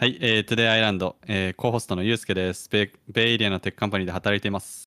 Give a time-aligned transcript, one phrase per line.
[0.00, 2.70] はい、えー、 Today I Learned、えー、 co-host のユウスケです。
[2.70, 4.88] ベイベイエリアの tech company で働いています。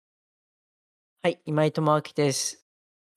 [1.23, 2.65] はい、今井智明です。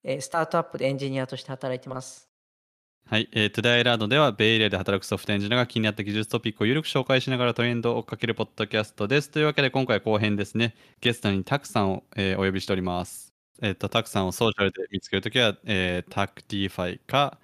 [0.04, 2.28] えースタートアップでエンジニアとして働いてます。
[3.08, 9.28] はい、えー、 Today I Learned では、ベイエリアで働くソフトエンジニアが気になった技術トピックをゆるく紹介しながらトレンドを追っかけるポッドキャストです。
[9.28, 13.34] というわけで、今回後編ですね、ゲストにタクさんを、えーお呼びしております。
[13.60, 17.40] えっ、と、タクさんをソーシャルで見つけるときは、えー、タク DeFi か、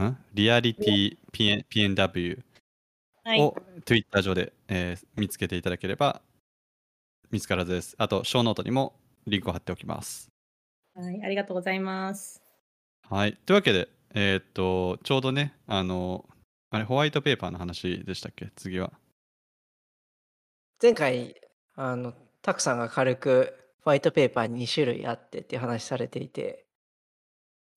[0.00, 0.16] ん？
[0.32, 2.46] リアリティ PN PNW はい。
[3.26, 6.22] を Twitter 上で、えー見つけていただければ
[7.30, 7.94] 見つからずです。
[7.98, 8.94] あと、ショーノートにも
[9.26, 10.30] リンクを貼っておきます。
[10.94, 12.42] はい、ありがとうございます。
[13.08, 13.36] はい。
[13.46, 16.28] というわけで、えーっと、ちょうどね、あの、
[16.70, 18.50] あれ、ホワイトペーパーの話でしたっけ？
[18.56, 18.92] 次は。
[20.80, 21.34] 前回、
[21.74, 22.12] あの、
[22.42, 26.66] タクさんが軽くホワイトペーパー2種類あってっていう話されていて、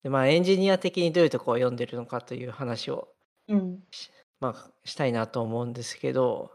[0.04, 3.10] でまあ、エンジニア的にどういうところを読んでるのかという話を、
[3.48, 3.84] うん。
[4.40, 6.52] まあ、したいなと思うんですけど、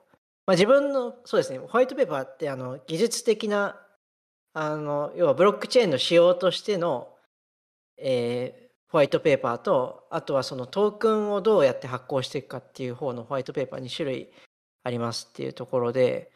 [0.47, 3.81] まあ、自分の、そうですね、ホワイトペーパーってあの技術的な、
[4.55, 7.15] あの、要はブロックチェーンの仕様としての、
[7.99, 14.33] えーホワイトペーパーと、あとはそのトークンをどうやって発行していくかっていう方のホワイトペーパー2種類
[14.85, 16.31] ありますっていうところで、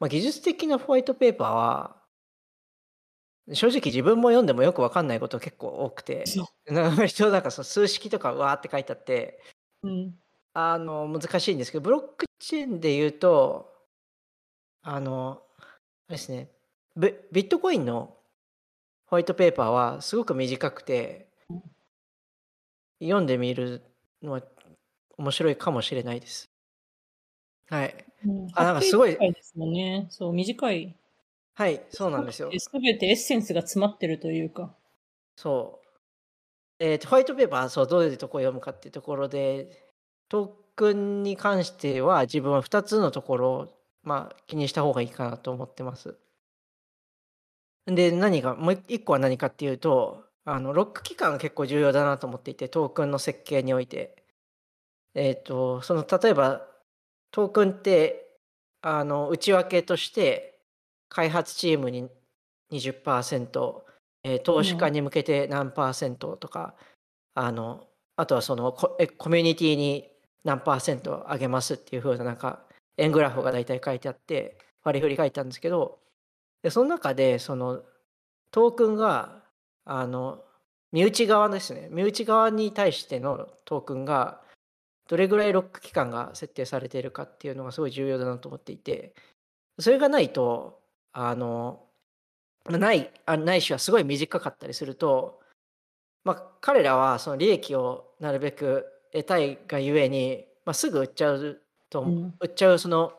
[0.00, 1.96] まあ、技術的なホワイトペーパーは、
[3.52, 9.42] 正直自分も読んでもよくわかんないこと結構多くて、そうなんか割となんかその数式とかわーって書いてあって、
[9.82, 10.14] うん。
[10.54, 13.72] あの難しいんですけど、ブロックチェーンで言うと、
[14.82, 16.50] あの、あれですね、
[16.96, 18.16] ビビットコインの
[19.06, 21.28] ホワイトペーパーはすごく短くて、
[23.00, 23.82] 読んでみる
[24.22, 24.42] のは
[25.16, 26.50] 面白いかもしれないです。
[27.68, 28.04] はい。
[28.24, 30.06] うんあなんかすごい短ですもんね。
[30.10, 30.96] そう、短い。
[31.54, 32.50] はい、そうなんですよ。
[32.56, 34.74] すべてエッセンスが詰まってるというか。
[35.36, 35.88] そう。
[36.80, 39.87] えーとホワイトペーパー、そう、どういうところを読むかっていうところで、
[40.28, 43.68] トークンに関しては自分は2つのところを、
[44.02, 46.16] まあ、気にした方がいいかなと思ってます。
[47.86, 54.24] で、何が、もう1個は何かっていうと、あの、ロック期間が結構重要だなと思っていて、トークンの設計において。
[55.14, 56.66] えっ、と、その、例えば、
[57.30, 58.38] トークンって、
[58.82, 60.60] あの、内訳として、
[61.08, 62.08] 開発チームに
[62.70, 63.82] 20%、
[64.24, 66.74] えー投資家に向けて何パーセントとか、
[67.34, 67.86] あの
[68.16, 70.10] あとはそのココミュニティに
[70.44, 72.60] 何パーセント上げますっていう風ななんか
[72.96, 75.98] 円グラフが大体書いてあって割り振り書いてあるんですけど
[76.62, 77.82] でその中でその
[78.50, 79.42] トークンが
[79.84, 80.42] あの
[80.92, 81.88] 身内側ですね。
[81.90, 84.40] 身内側に対してのトークンが
[85.08, 89.14] どれぐらいロック期間が設定されているかっていうのがすごい重要だなと思っていて
[89.78, 90.80] それがないと
[91.12, 91.84] あの
[92.66, 95.40] ないあないしはすごい短かったりすると、
[96.24, 102.34] まあ、彼らはその利益をなるべく得たいがゆえに、まあ、すぐ売っちゃうと、うん。
[102.40, 103.12] 売っちゃうその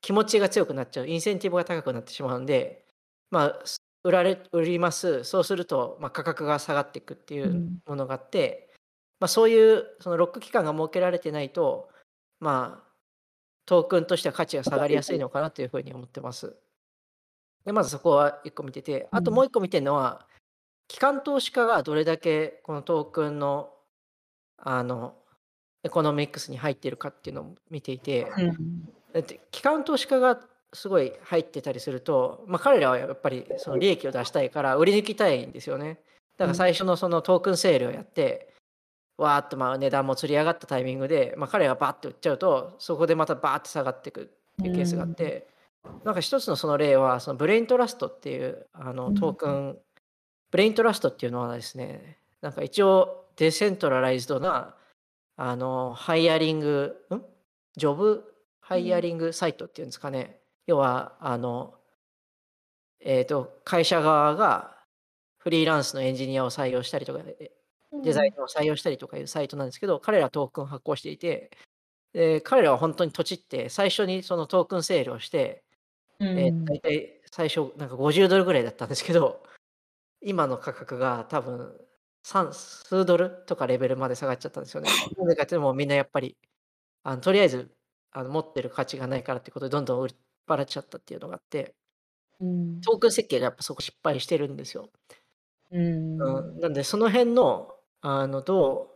[0.00, 1.06] 気持ちが強くなっちゃう。
[1.08, 2.86] インセンティブが高くなってしまうんで、
[3.30, 3.62] まあ、
[4.04, 5.24] 売られ売ります。
[5.24, 7.78] そうすると、まあ、価格が下がっていくっていううん。
[7.86, 8.68] ものがあって、
[9.20, 11.88] まあ、そういうそのロック期間が設けられてないと
[12.40, 12.92] まあ
[13.66, 16.56] トークンとしては価値が下がりやすいのかなというふうに思ってます。
[17.64, 19.36] でまずそこは1個見ててあとうん。
[19.36, 20.26] もう1個見てるのは、
[20.88, 23.72] 機関投資家がどれだけこのトークンの
[24.64, 25.14] あの
[25.84, 28.88] エコノミクスに入っているかっていうのを見ていて、うん。
[29.12, 30.40] だって機関投資家が
[30.72, 36.00] すごい入ってたりすると、まあ、彼らはやっぱりその利益を出したいから売り抜きたいんですよね。
[36.38, 38.54] だから最初のそのトークンセールをやって、
[39.18, 45.48] わーっとまあ値段もつり上がったタイミングで、まあ、彼がバーッと売っちゃうとそこでまたバーッと下がっていくっていうケースがあって、
[46.04, 49.14] なんか一つのその例はその Braintrust っていうあのうん。
[49.14, 49.78] トークン、
[50.50, 54.74] Braintrust っていうのはですねなんか一応 decentralized な
[55.36, 57.20] あの hiring ん？
[57.76, 61.74] job？hiring site っていうんですかね、要はあの
[63.00, 64.76] えっ、と会社側が
[65.38, 67.50] フリーランスのエンジニアを採用したりとかえ
[68.02, 71.50] デザインを採用したりとかいうサイトなんですけど、彼らはトークン発行していて、
[72.12, 75.64] で彼らは本当に土地って最初にそのトークンセールをして、
[76.20, 76.38] うん。
[76.38, 79.42] えー大体最初なんか50ドルぐらいだったんですけど、
[80.22, 81.74] 今の価格が多分
[82.24, 84.88] 3数ドルとかレベルまで下がっちゃったんですよね。
[85.18, 86.36] なぜかというともうみんなやっぱり
[87.02, 87.74] あのとりあえず
[88.12, 90.14] あの持ってる価値がないからってことでどんどん売り
[90.46, 91.74] 払っちゃったっていうのがあって、
[92.40, 92.80] うん。
[92.80, 94.90] トークン設計がやっぱそこ失敗してるんですよ。
[95.70, 96.20] うん。
[96.20, 98.90] うん、なんでその辺のあのど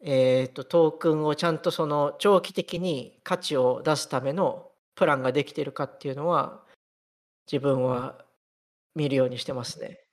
[0.00, 6.62] う、えー、とトークンをちゃんとその長期的に価値を出すためのプランができてるかっていうのは
[7.50, 8.24] 自分は
[8.94, 10.07] 見るようにしてますね。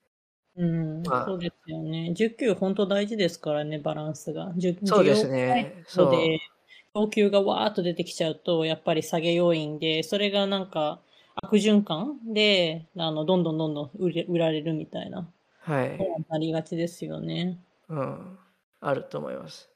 [0.58, 2.14] うん、まあそうですよね。
[2.16, 4.54] 19本当大事ですからね、バランスが。
[4.86, 5.84] そうですね。
[5.88, 6.40] そうので
[6.94, 11.02] 供給がわーっと出てきちゃうと、やっぱり下げ要因で、それがなんか
[11.36, 15.30] 悪循環で、あの、どんどんどんどん売れ売られるみたいな、
[15.60, 16.00] はい。
[16.30, 17.60] なりがちですよね。
[17.90, 18.40] うん。
[18.80, 19.70] あると思います。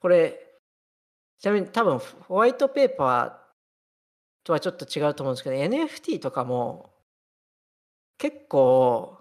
[0.00, 0.40] これ、
[1.38, 6.90] ちなみに多分ホワイトペーパーとはちょっと違うと思うんですけど、NFT とかも
[8.16, 9.18] 結構、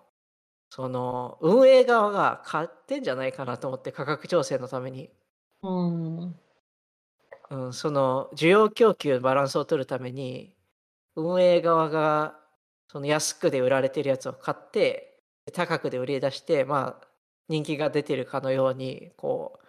[0.72, 5.12] その運営側が買ってんじゃないかなと思って価格調整のために、
[5.62, 6.36] うん。
[7.50, 10.56] うん、その需要供給バランスを取るために
[11.16, 12.40] 運営側が
[12.88, 15.20] その安くで売られてるやつを買って
[15.54, 17.08] 高くで売り出してまあ
[17.50, 19.68] 人気が出てるかのようにこう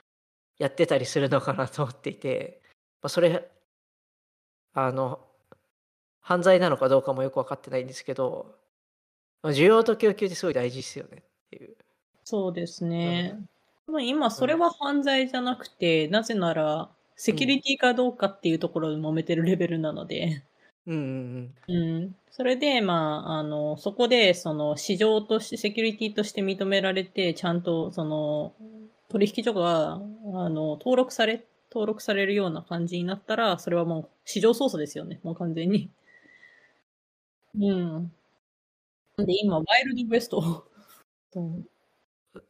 [0.62, 2.62] やってたりするのかなと思っていて、
[3.02, 3.50] まあ、それ
[4.74, 5.18] あの
[6.20, 8.61] 犯罪なのかどうかもよく分かってないんですけど、まあ
[9.50, 11.76] 需要と供給ってすごい大事ですよねっていう。
[12.24, 13.38] そうですね。
[13.86, 20.44] まあ今、それは犯罪じゃなくて、なぜなら、セキュリティかどうかっていうところで揉めてるレベルなので、
[20.86, 20.98] うんう
[21.40, 22.16] んうん。
[22.30, 28.52] それで、まあ、あの、そこで、その、市場として、セキュリティとして認められて、ちゃんと、その、
[29.08, 30.00] 取引所が、あ
[30.48, 35.20] の、登録され、登録されるような感じになったら、それはもう、市場操作ですよね。
[35.22, 35.88] もう完全に。
[37.54, 38.12] うん。
[39.22, 40.68] なんで今、ワイルドウエスト。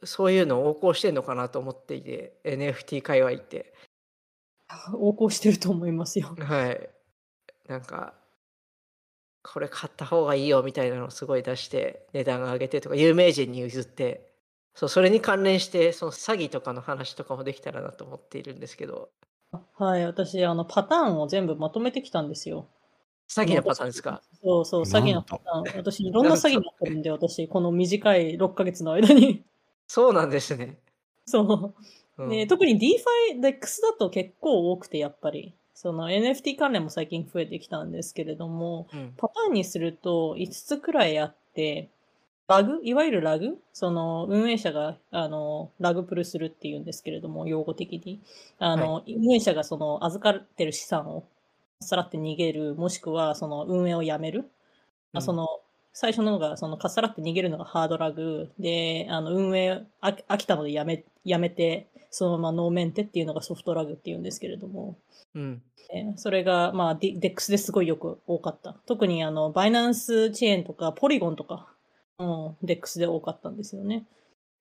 [0.03, 3.73] そういうの横行してんのかなと思っていて NFT 界隈って。
[4.93, 6.35] 横行してると思いますよ。
[6.39, 6.89] はい。
[7.67, 8.15] なんか、
[9.43, 14.31] これ買った方がいいよみたいなのをすごい出して、値段上げてとか、有名人に譲って、
[14.73, 19.11] そう、それに関連して、その詐欺とかの話とかもできたらなと思っているんですけど、
[19.75, 22.67] はい、私、あの、パターンを全部まとめてきたんですよ。
[23.29, 24.21] 詐欺のパターンですか？
[24.43, 25.77] そうそう、詐欺のパターン。
[25.77, 29.43] 私、いろんな詐欺になってるんで、私、この短い6ヶ月の間に。
[29.87, 30.77] そうなんですね。
[31.25, 31.73] そ
[32.17, 32.25] うう。
[32.27, 35.53] んで、特に DeFi、DEX だと結構多くて、やっぱり。
[35.75, 41.89] その NFT 関連も最近増えてきたんですけれども、うんパターンにすると5つくらいあって、
[42.47, 42.79] ラグ？
[42.83, 43.57] いわゆるラグ？
[43.73, 48.21] その運営者が、あの、ラグプルするっていうんですけれども、用語的に。
[48.59, 51.23] あの、運営者がその預かってる資産を
[51.83, 54.51] さらって逃げる、もしくはその運営をやめる。
[55.11, 55.47] まあその、
[55.93, 64.97] 最初のが、その、かっさらって逃げるのがハードラグで、あの、運営あ飽きたのでやめ、やめて、そのままノーメンテっていうのがソフトラグっていうんですけれども、
[65.35, 65.61] うん。
[65.93, 68.75] えーそれが、まあ、DEX ですごいよく多かった。
[68.87, 71.67] 特に、あの、バイナンスチェーンとか、ポリゴンとか、
[72.17, 74.05] うん、DEX で多かったんですよね。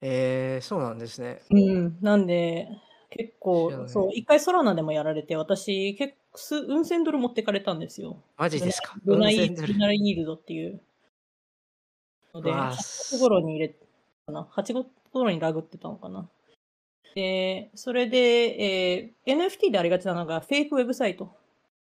[0.03, 1.41] えー、そうなんですね。
[1.51, 1.97] うん。
[2.03, 2.69] なんで、
[3.11, 8.23] 結構そう、一回ソラナでもやられて、私、結構、す運千ドル持ってかれたんですよ。
[8.37, 8.97] マジですか？
[9.05, 10.81] ルナイ運千ドルルナイイールドっていう。
[12.35, 14.49] ので、うわ8月頃に入れかな。
[14.53, 16.29] 8月頃にラグってたのかな。
[17.15, 18.19] で、それで、
[18.97, 21.31] えー NFT でありがちなのが、フェイクウェブサイト。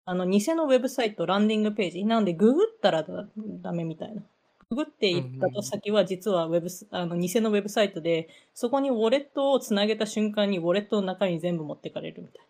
[0.06, 2.06] あの、偽のウェブサイト、ランディングページ。
[2.06, 3.28] なんで、ググったらだ
[3.62, 4.24] ダメみたいな。
[4.70, 12.46] ググっていったと先は、実はウェブス、あの、偽のウェブサイトで、そこにウォレットをつなげた瞬間に、ウォレットの中に全部持ってかれるみたいな。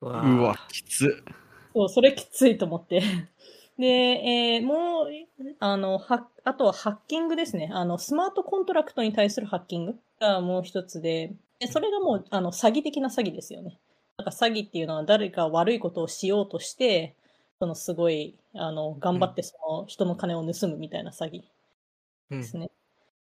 [0.00, 1.22] うわうわ、きつ。
[1.74, 3.00] そう、それきついと思って。
[3.78, 5.08] で、えーもう、
[5.60, 7.70] あの、は、あとはハッキングですね。
[7.72, 13.78] あの、スマートコントラクトに対するハッキングがもう一つで、でそれがもう、あの、詐欺的な詐欺ですよね。
[14.16, 17.14] なんか詐欺っていうのは誰か悪いことをしようとして、
[17.60, 21.42] そのすごい、あの、頑張ってその人の金を盗むみたいな詐欺
[22.30, 22.70] うんですね。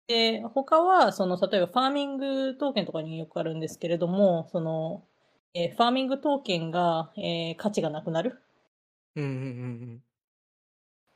[0.08, 5.04] で、他は、その、例えば farming token とかによくあるんですけれども、その、
[5.54, 8.38] えー farming token が、えー価値がなくなる。
[9.16, 10.02] うんうんうん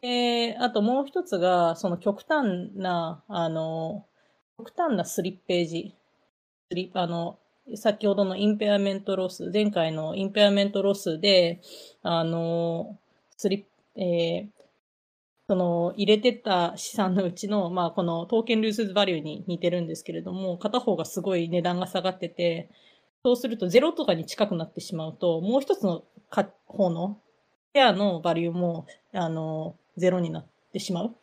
[0.03, 4.07] で、あともう一つが、その極端な、あの、
[4.59, 5.95] 極端な slippage。
[6.71, 7.39] スリあの、
[7.75, 11.61] 先ほどの impermanent loss、前回の impermanent loss で、
[12.03, 12.99] あの、
[13.37, 13.67] スリ
[13.97, 14.57] ッ、えー
[15.49, 22.69] その、入れてた資産のうちの、まあ、このトーケンルーズバリューに似てるんですけれども、片方がすごい値段が下がってて、
[23.27, 27.19] そうするとゼロとかに近くなってしまうと、もう一つのか方の
[27.73, 31.17] ペアのバリューも、あの、ゼロになってしまう。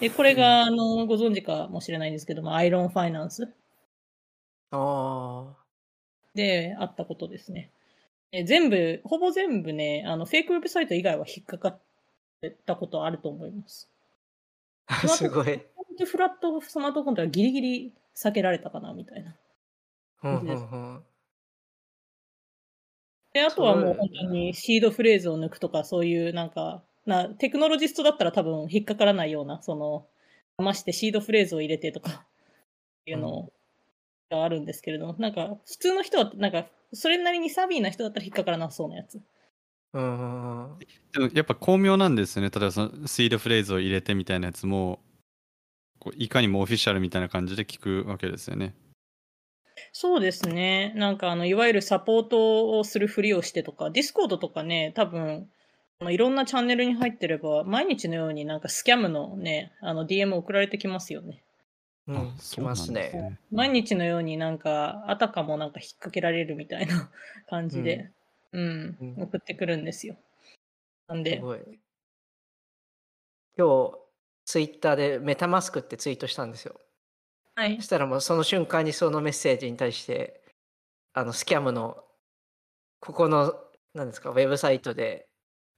[0.00, 3.44] で、これが、あの、ご存知かもしれないんですけども、アイロンファイナンス
[4.72, 5.56] ああ。
[6.34, 7.70] であったことですね。
[8.32, 11.78] え全部、ほぼ全部ね、あの、フェイクウェブサイト以外は引っかかっ
[12.40, 13.88] てたことあると思います。
[15.06, 15.62] すごい。
[15.96, 19.36] でフラットスマートコントはギリギリ避けられたかな、みたいな。
[20.24, 21.04] うんうんうん
[23.36, 30.06] で、あとはもう本当にシードフレーズを抜くとか、そういうなんか、な、テクノロジストだったら多分引っかからないような、その、
[30.56, 32.24] ましてシードフレーズを入れてとか、
[33.04, 33.52] いうの
[34.30, 39.20] があるんですけれども、なんか、普通の人は、なんか、それなりに savvy な人だったら引っかからなそうなやつ。
[39.92, 40.78] うんうんうん。
[40.78, 42.48] でもやっぱ巧妙なんですよね。
[42.48, 45.00] 例えばその seed phrase を入れてみたいなやつも、
[45.98, 48.74] こういかにもオフィシャルみたいな感じで聞くわけですよね。
[49.98, 50.92] そうですね。
[50.94, 55.48] なんかあの、いわゆるサポートをするふりをしてとか、ディスコードとかね、多分、
[56.00, 61.42] あのいろんなチャンネルに入ってれば、毎日のようになんか scam のね、あの DM 送られてきますよね。
[62.08, 63.38] うん、あ来ますね。。
[63.50, 67.10] 毎日のようになんか、あたかもなんか引っ掛けられるみたいな
[67.48, 68.10] 感じで、
[68.52, 70.16] うん、うん送ってくるんですよ。
[71.08, 71.60] なんすで、ごい。
[73.56, 73.98] 今日、
[74.44, 76.78] ツイッターでメタマスクってツイートしたんですよ。
[77.56, 77.82] はいそ。
[77.82, 80.42] したらもうその瞬間にそのメッセージに対して、
[81.14, 82.04] あのスキャムの、
[83.00, 83.54] ここの、
[83.94, 85.28] なんですか、ウェブサイトで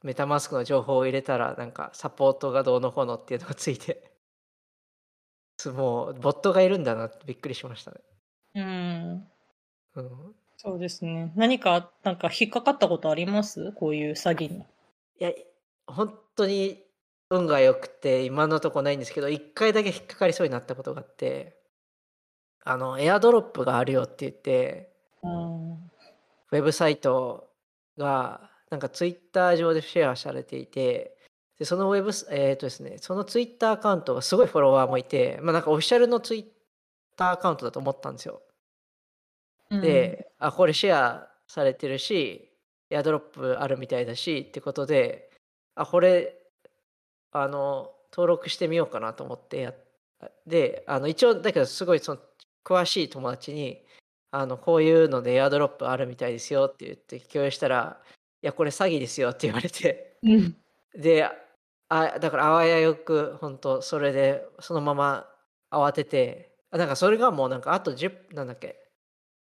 [0.03, 4.13] メタマスクの情報を入れたら、なんかサポートがどうのこうのっていうのがついて、
[5.59, 7.99] すもう、ボットがいるんだなってびっくりしましたね。
[8.55, 9.29] うん。
[9.97, 11.33] うん、そうですね。
[11.37, 13.73] 何か、なんか引っかかったことあります？
[13.73, 14.59] こういう詐欺に。
[14.61, 14.65] い
[15.19, 15.33] や、
[15.87, 16.85] 本当に
[17.31, 21.58] 運が良くて、今のとこないんですけど、一回だけ引っかかりそうになったことがあって、
[22.69, 25.73] あの、エアドロップがあるよって言って、うん。
[25.73, 27.49] ウェブサイト
[27.97, 31.17] が、なんかツイッター上でシェアされていて、
[31.59, 36.45] でそのウェブス、えっ、とですね、そのツイッターアカウントがすごいフォロワーもいて、まあなんかオフィシャルのツイッ
[37.17, 38.43] ターアカウントだと思ったんですよ。
[39.71, 42.51] で、あ、これシェアされてるし、
[42.91, 45.31] エアドロップあるみたいだしってことで、
[45.75, 46.37] あ、これ、
[47.33, 49.75] あの、登録してみようかなと思ってやっ
[50.47, 52.21] で、あの、一応、だけどすごいその、
[52.65, 53.85] 詳しい友達に、
[54.31, 58.01] あの、こういうのでエアドロップあるみたいですよって言って共有したら、
[58.43, 60.57] いや、これ詐欺ですよって言われて、うん。
[60.95, 61.29] で、
[61.89, 65.29] あ、だからあわやよく、本当それで、そのまま
[65.71, 68.91] 慌てて、あなんかそれがもうなんかあと10、なんだっけ、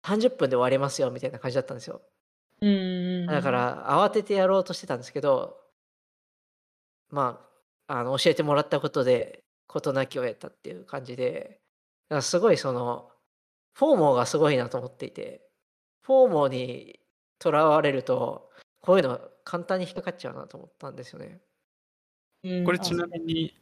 [0.06, 2.02] 30分で終わりますよみたいな感じだったんですよ。
[2.62, 3.26] うん。
[3.26, 5.58] だか、ら慌ててやろうとしてたんですけど、
[7.10, 7.46] ま
[7.88, 11.60] あ、あの教えてもらったことで事なきを得たっていう感じで、
[12.16, 13.12] らすごいその、
[13.74, 15.42] フォーモーがすごいなと思っていて、
[16.02, 17.00] フォーモーに
[17.40, 18.50] とらわれると、
[18.82, 21.40] こういうの簡単に引っかかっちゃうなと思ったんですよね。
[22.44, 23.54] うんこれちなみに、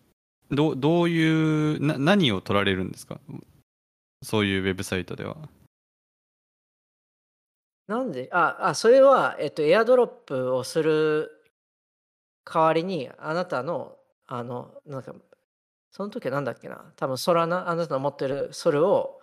[0.51, 3.19] どうどういうな、何を取られるんですか？
[4.23, 5.35] そういうウェブサイトでは。
[7.87, 11.31] なんで、あ、あ、それは、えっと、エアドロップをする
[12.43, 15.15] 代わりに、あなたの、あの、なんか、
[15.97, 19.19] その時はなんだっけな、多分ソラナ、あなたの持ってるソルを、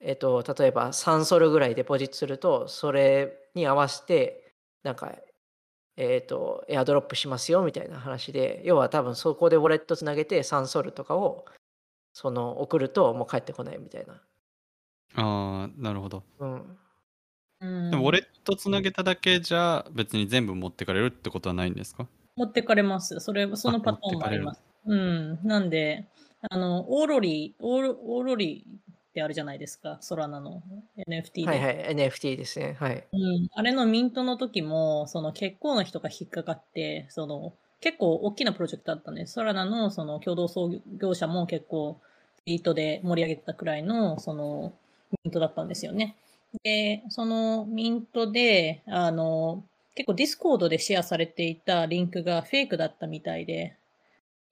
[0.00, 5.12] えっと、例えば3ソルぐらいデポジットすると、それに合わせて、なんか、
[5.96, 11.44] えっと、エアドロップしますよみたいな話で、要は多分そこでウォレットつなげて3ソルとかを、
[12.12, 14.14] その、送るともう帰ってこないみたいな。
[15.14, 16.24] ああ、なるほど。
[16.40, 16.78] うん。
[17.60, 22.08] うんでも、ウォレットつなげただけじゃ別に全部持ってかれるってことはないんですか？
[22.36, 23.20] 持ってかれます。
[23.20, 24.62] それ、そのあパターンもあります。
[24.86, 25.38] うん。
[25.44, 26.06] なんで、
[26.50, 29.98] あの、オーロリー、オーロオーロリーってあるじゃないですか。
[30.00, 30.62] ソラナの
[31.08, 31.46] NFT で。
[31.46, 32.76] はいはい、NFT ですね。
[32.78, 33.04] はい。
[33.12, 39.34] うん、あれのミントの時も、その結構な人が引っかかって、その結構大きなプロジェクトだったんです。
[39.34, 41.98] ソラナのその共同創業者も結構
[42.38, 44.72] ツイートで盛り上げてたくらいのその
[45.24, 46.16] ミントだったんですよね。
[46.62, 49.62] で、そのミントで、あの、
[49.94, 53.76] 結構ディスコードでシェアされていたリンクがフェイクだったみたいで、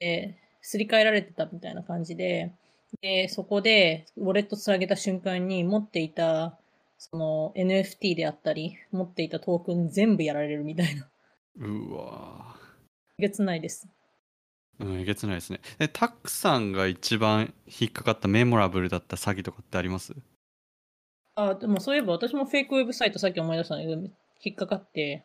[0.03, 2.53] で、すり替えられてたみたいな感じで、
[3.01, 6.59] で、そこでウォレットつなげた瞬間に持っていた
[6.99, 11.09] その NFT であったり、持っていたトークン全部やられるみたいな。
[11.57, 12.57] うわ
[13.19, 13.89] えげつないです。
[14.81, 15.61] ーうん、えげつないですね。
[15.79, 20.15] え、タックさんが一番引っかかったメモラブルだった詐欺とかってあります？
[21.35, 24.03] あ、でもそういえば私もフェイクウェブサイトさっき思い出したんだけど、
[24.43, 25.25] 引っかかって、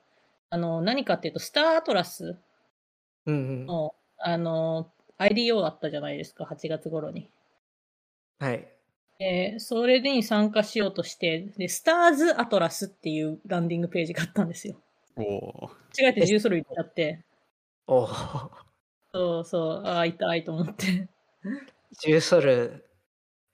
[0.49, 2.37] あの、何かっていうと、スターアトラス
[3.25, 3.91] うんうん。
[4.19, 7.29] の、あの、IDO だったじゃないですか、8月頃に。
[8.39, 8.67] はい。
[9.19, 14.75] で、それに参加しようとして、で、スターズアトラスっていうランディングページがあったんですよ。
[15.15, 15.69] おお
[15.99, 17.25] 違えて10ソル入れちゃって、
[17.87, 18.07] おお。
[19.13, 21.09] そうそう、ああ、痛いと思って。
[22.03, 22.85] 10ソル、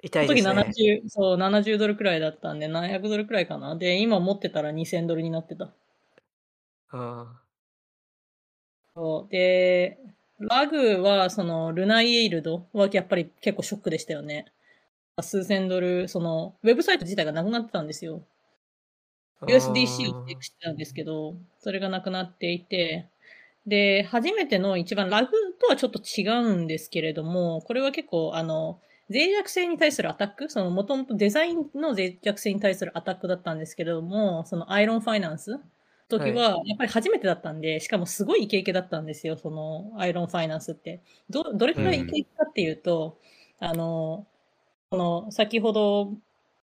[0.03, 0.99] 痛いその時ですね。
[1.01, 3.75] 70、そう、70ドルくらいだったんで、700ドルくらいかな。
[3.75, 5.73] で、今持ってたら2000ドルになってた。
[6.91, 7.43] あ
[8.95, 9.99] そうで、
[10.49, 14.45] ラグは、その、ルナイエイルドはやっぱり結構ショックでしたよね。
[15.21, 18.23] 数千ドル、その、ウェブサイト自体がなくなってたんですよ。
[19.41, 23.09] ー USDC をチェックしてたんですけど、それがなくなっていて、
[23.67, 35.59] で、初めての一番ラグとはちょっと違うんですけれども、これは結構、あの、脆弱性に対するアタック、そのもともとデザインの脆弱性に対するアタックだったんですけれども、そのアイロンファイナンス
[36.19, 41.01] 時は、やっぱり初めてだったんで、しかもすごいイケイケだったんですよ、そのアイロンファイナンスって。
[41.29, 43.19] ど、どれくらいイケイケかっていうと、
[43.59, 44.27] あの、
[44.89, 46.19] この、先ほど言っ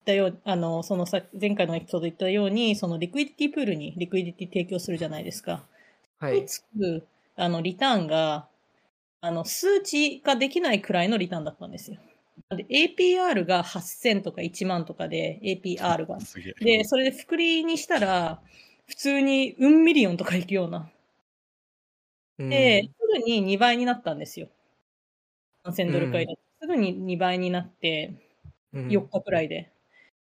[0.05, 5.65] たよう、あの、そのさ、前回のエピソードで言ったように、そのリクイディティプールにリクイディティ提供するじゃないですか。
[6.19, 6.41] はい。
[6.41, 7.07] につく、
[7.37, 8.49] あの、リターンが、
[9.21, 11.99] あの、数値ができないくらいのリターンだったんですよ。
[12.51, 16.19] で、APR が8000とか1万とかで、APR が。
[16.61, 18.43] で、それで複利にしたら、
[18.93, 20.91] 普通にうんミリオンとかいくような。
[22.39, 24.49] うんで、すぐに2倍になったんですよ。
[25.65, 26.39] 3000ドルくらいだと。
[26.61, 28.13] すぐに2倍になって、
[28.75, 29.71] うん4日くらいで。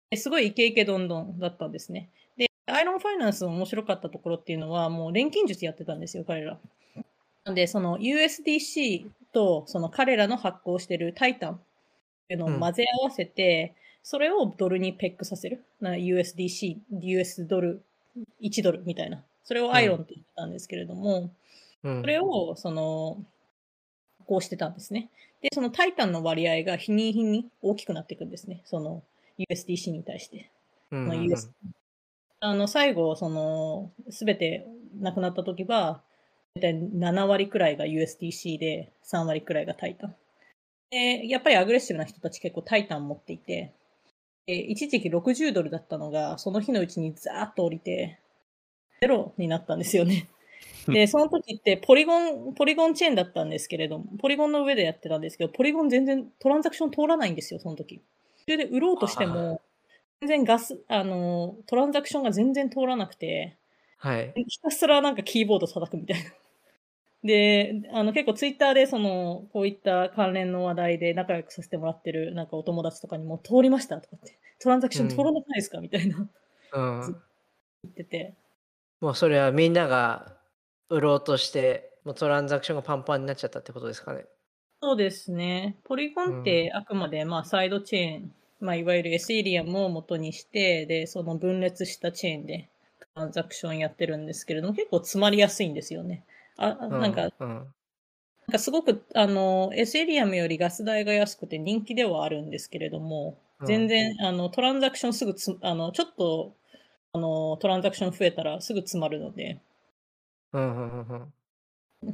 [0.10, 2.10] ですごいイケイケどんどんだったんですね。
[2.38, 6.58] で、アイロンファイナンスの面白かったところっていうのは、もう錬金術やってたんですよ、彼ら。
[7.44, 11.60] なんで、その USDC とその彼らの発行してるタイタンっ
[12.30, 15.64] ていうのを混ぜ合わせて、それをドルにペックさせる。
[15.82, 17.84] な USDC、US ドル、
[18.42, 19.24] 1ドルみたいな。
[19.44, 21.32] それをアイロンって言ってたんですけれども、
[21.84, 23.24] うんそれを、その、
[24.26, 25.12] こうしてたんですね。
[25.42, 28.64] で、そのタイタンの割合が日に日に大きくなっていくんですね。
[28.66, 29.04] その
[29.38, 30.50] USDC に対して。
[30.92, 31.52] うんまあ US
[32.40, 34.68] あの、最後、その、すべて
[35.00, 36.02] なくなった時は、
[36.56, 40.16] 大体7割くらいが USDC で、3割くらいがタイタン。
[40.90, 43.74] で、やっぱりアグレッシブな人たち結構タイタン持っていて、
[44.48, 48.20] で一時期60ドルだったのが、その日のうちにザーッと降りて、
[49.02, 50.28] ゼロになったんですよね。
[50.88, 58.02] で、その時ってポリゴン、ポリゴンチェーンだったんですけれども、ポリゴンの上でやってたんですけど、ポリゴン全然トランザクション通らないんですよ、その時。
[58.38, 59.62] それで売ろうとしても、
[60.22, 63.58] 全然ガス、あの、トランザクションが全然通らなくて、
[63.98, 64.34] はい。
[64.48, 66.30] ひたすらなんかキーボード叩くみたいな。
[67.24, 75.80] で、あの結構ツイッターでその、こういった関連の話題で仲良くさせてもらってるなんかお友達とかにも通りましたとかって、トランザクション通らなくないですか？
[75.80, 76.30] みたいな
[76.74, 77.02] うん。
[77.84, 78.36] 言ってて。
[79.02, 80.38] もうそれはみんなが
[80.90, 84.26] 売ろうとして、もうトランザクションがパンパンになっちゃったってことですかね。
[84.82, 85.78] そうですね。
[85.84, 92.70] ポリゴンってあくまでまあサイドチェーン、まあいわゆるエスイリアムを元にして、で、その分裂したチェーンで
[93.16, 96.24] トランザクションやってるんですけれども、結構詰まりやすいんですよね。
[96.58, 97.74] あ、うなんか、うん。
[98.48, 106.56] なんかすごく、あの、エスエリアムよりガス代が安くて人気ではあるんですけれども、うん全然、あの、トランザクションすぐつ、あの、ちょっと、
[107.14, 109.62] あの、トランザクション増えたらすぐ詰まるので、
[110.54, 111.34] うんうんうんうん。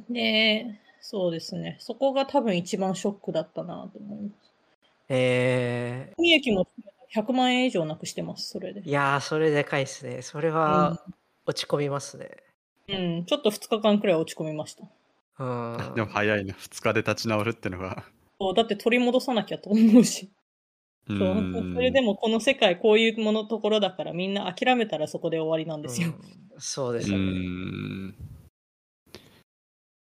[0.10, 1.78] で、そうですね。
[1.80, 4.52] そこが多分一番ショックだったなと思います。
[5.10, 6.70] え利益も
[7.10, 8.92] 100万円以上なくしてます、それでー、い。
[8.92, 10.22] やー、それでかいですね。
[10.22, 11.08] それは
[11.46, 12.30] 落ち込みますね。
[12.30, 12.51] うん、
[13.26, 14.84] ちょっと2日間くらい落ち込みました。
[15.40, 15.44] う
[15.92, 15.96] ん。
[15.96, 18.04] でも早いな、2日で立ち直るってのが。
[18.40, 20.32] そうだって取り戻さなきゃと思うし。
[21.10, 26.10] うそうそれでもこの世界こういうものところだからみんな諦めたらそこで終わりなんですよ。
[26.10, 28.14] うんそうでうすよね。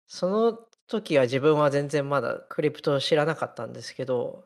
[0.06, 0.52] その
[0.88, 4.44] 時は自分は全然まだクリプトを知らなかったんですけど、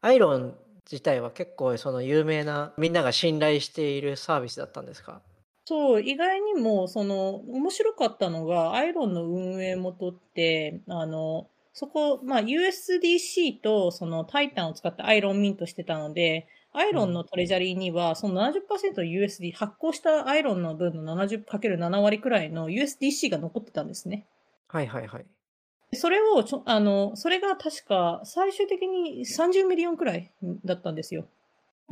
[0.00, 0.56] アイロン
[0.90, 5.20] 自体は結構その有名な、みんなが信頼しているサービスだったんですか？
[5.66, 24.26] そう、意外にも、その、面白かったのが、アイロンの運営元って、あの、そこ、まあ、USDC と、その、タイタンを使ってアイロンミントしてたので、アイロンのトレジャリーには、その 70%USD、発行したアイロンの分の 70×7 割くらいの USDC が残ってたんですね。
[24.68, 25.26] はいはいはい。
[25.90, 31.26] でそれをちょ、あの、それが確か、最終的に30ミリオンくらいだったんですよ。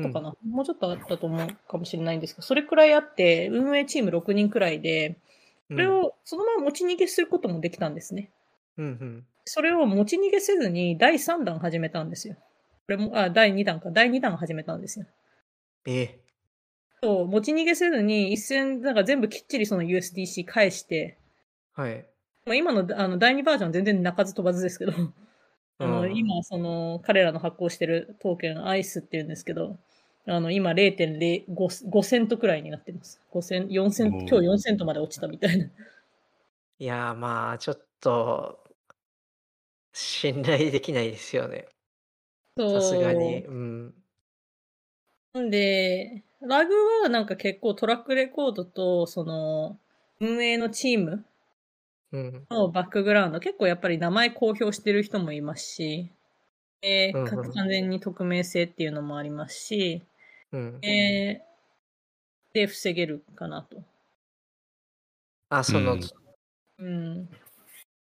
[0.00, 5.18] とかな、もうちょっとあったと思うかもしれないんですけど、それくらいあって、運営チーム6人くらいで、
[5.68, 8.30] それをそのまま持ち逃げすることもできたんですね。
[8.78, 12.36] うんうんそれを持ち逃げせずに第3弾始めたんですよ。
[12.36, 12.40] こ
[12.88, 13.90] れも、あ、第2弾か。
[13.90, 15.06] 第2弾始めたんですよ。
[15.84, 16.20] え
[17.02, 21.18] そう、持ち逃げせずに一斉なんか全部きっちりその USDC 返して、
[21.74, 22.06] はい。
[22.46, 24.92] まあ、今のあの第2バージョンは全然鳴かず飛ばずですけど、
[25.78, 29.78] あのうん今、その、彼らの発行してるトークン、アイスって言うんですけど、
[30.26, 33.20] あの、今0.05 5セントくらいになってます。
[33.32, 35.64] 5セン4セント、今日4セントまで落ちたみたいな。
[36.78, 38.58] いやーまあちょっと
[39.92, 41.66] 信頼できないですよね。
[42.56, 43.44] さすがに。
[43.44, 43.94] うん。
[45.34, 49.78] なんで、ラグはなんか結構トラックレコードと、その、
[50.20, 51.24] 運営のチーム
[52.12, 52.46] うん。
[52.50, 56.10] のバックグラウンド、結構やっぱり名前公表してる人もいますし、
[56.82, 60.02] えーうんうん完全に匿名性っていうのもありますし、
[60.52, 60.78] うん。
[60.82, 61.52] えー
[62.52, 63.82] で、防げるかなと。
[65.48, 66.00] あ、その、うん
[66.78, 67.28] うん。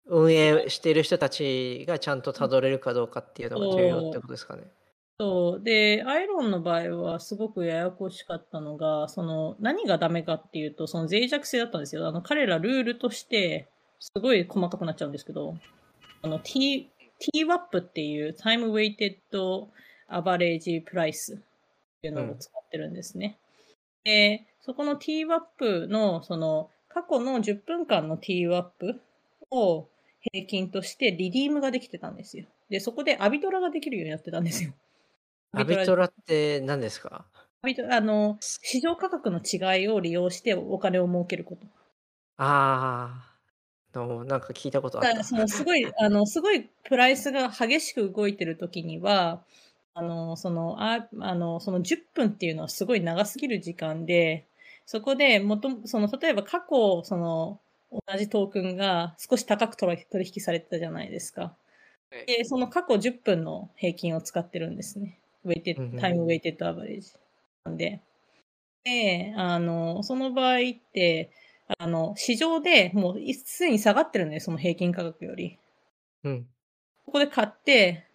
[0.05, 4.63] 運営している人たちがちゃんとたどれるかどうかっていうのが重要ってことですかね。
[5.19, 5.63] そう。
[5.63, 12.07] で、アイロンの場合はすごくややこしかったのが、その、何がダメかっていうと、その脆弱性だったんですよ。
[12.07, 13.67] あの、彼らルールとして、
[13.99, 15.57] すごい細かくなっちゃうんですけど、
[16.21, 19.17] あの、T、TWAP っていう Time Weighted
[20.09, 21.41] Average Price っ
[22.01, 23.37] ていうのを使ってるんですね。
[24.03, 28.99] で、そこの TWAP の、その、過去の10分間の TWAP
[29.51, 29.87] を
[30.33, 32.45] 平均としてリディームができてたんですよ。
[32.69, 34.73] で、そこでアビトラができるようになってたんですよ。
[35.51, 37.25] アビトラって何ですか？
[37.61, 41.67] アビトラ、あの、市場価格の違いを利用してお金を儲けること。
[42.37, 43.28] ああ、
[43.93, 45.09] のなんか聞いたことあった。
[45.09, 49.43] だからそのすごい、 あの、すごいプライスが激しく動いてる時には、
[49.93, 54.45] あの、その、ああの、その10分っていうのはすごい長すぎる時間で、
[54.85, 57.59] そこでもと、その、例えば過去、その、
[57.91, 61.55] 同じトークンが少し高く取引されてたじゃないですか。
[62.27, 65.19] で、その過去10分の平均を使ってるんですね。
[65.43, 67.13] ウェイテうんうんタイムウェイテッドアバレージ。
[67.65, 68.01] なんで。
[68.83, 70.61] で、あの、その場合っ
[70.93, 71.31] て、
[71.77, 75.59] あの、市場でもうすでに下がってるんで、その平均価格より。
[76.23, 76.47] うん。
[77.05, 78.05] ここで買って、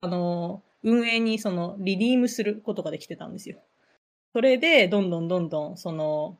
[0.00, 3.58] あの、運営にそのリディームすることができてたんですよ。
[4.32, 6.38] それで、どんどんどんどん、その、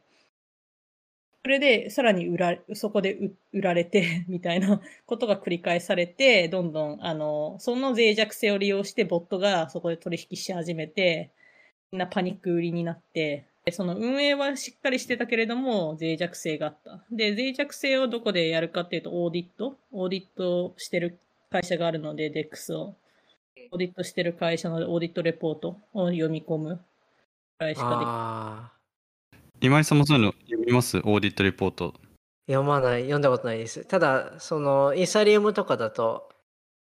[1.42, 11.30] それで、さらに売ら、そこで売売られて、 みたいなことが繰り返されて、どんどん、あの、その脆弱性を利用して、ボットがそこで取引し始めて、
[11.92, 17.02] みんなパニック売りになって、でその運営はしっかりしてたけれども、脆弱性があった。
[17.10, 21.18] で、脆弱性をどこでやるかっていうと、オーディットオーディットしてる
[21.50, 22.94] 会社があるので、DEX を。
[23.72, 26.80] audit してる会社の audit report を読み込むく
[27.58, 27.98] らいしか
[29.50, 30.98] でき今井さんもそういうの読みます？
[30.98, 31.94] audit report。
[32.46, 33.84] 読まない、読んだことないです。
[33.86, 36.28] ただ、その、イーサリウムとかだと、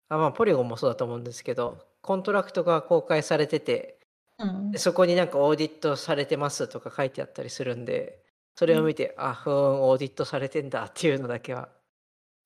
[0.10, 3.95] あまあ、ポリゴンもそうだと思うんですけど、コントラクトが公開されてて、
[4.40, 8.22] うんでそこになんかオーディットされてますとか書いてあったりするんで、
[8.56, 11.70] それを見て、あ、ふーん、オーディットされてんだっていうのだけは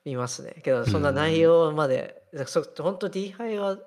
[0.05, 0.61] 見ますね。
[0.63, 3.77] けど、そんな内容まで、そ本当 DeFi は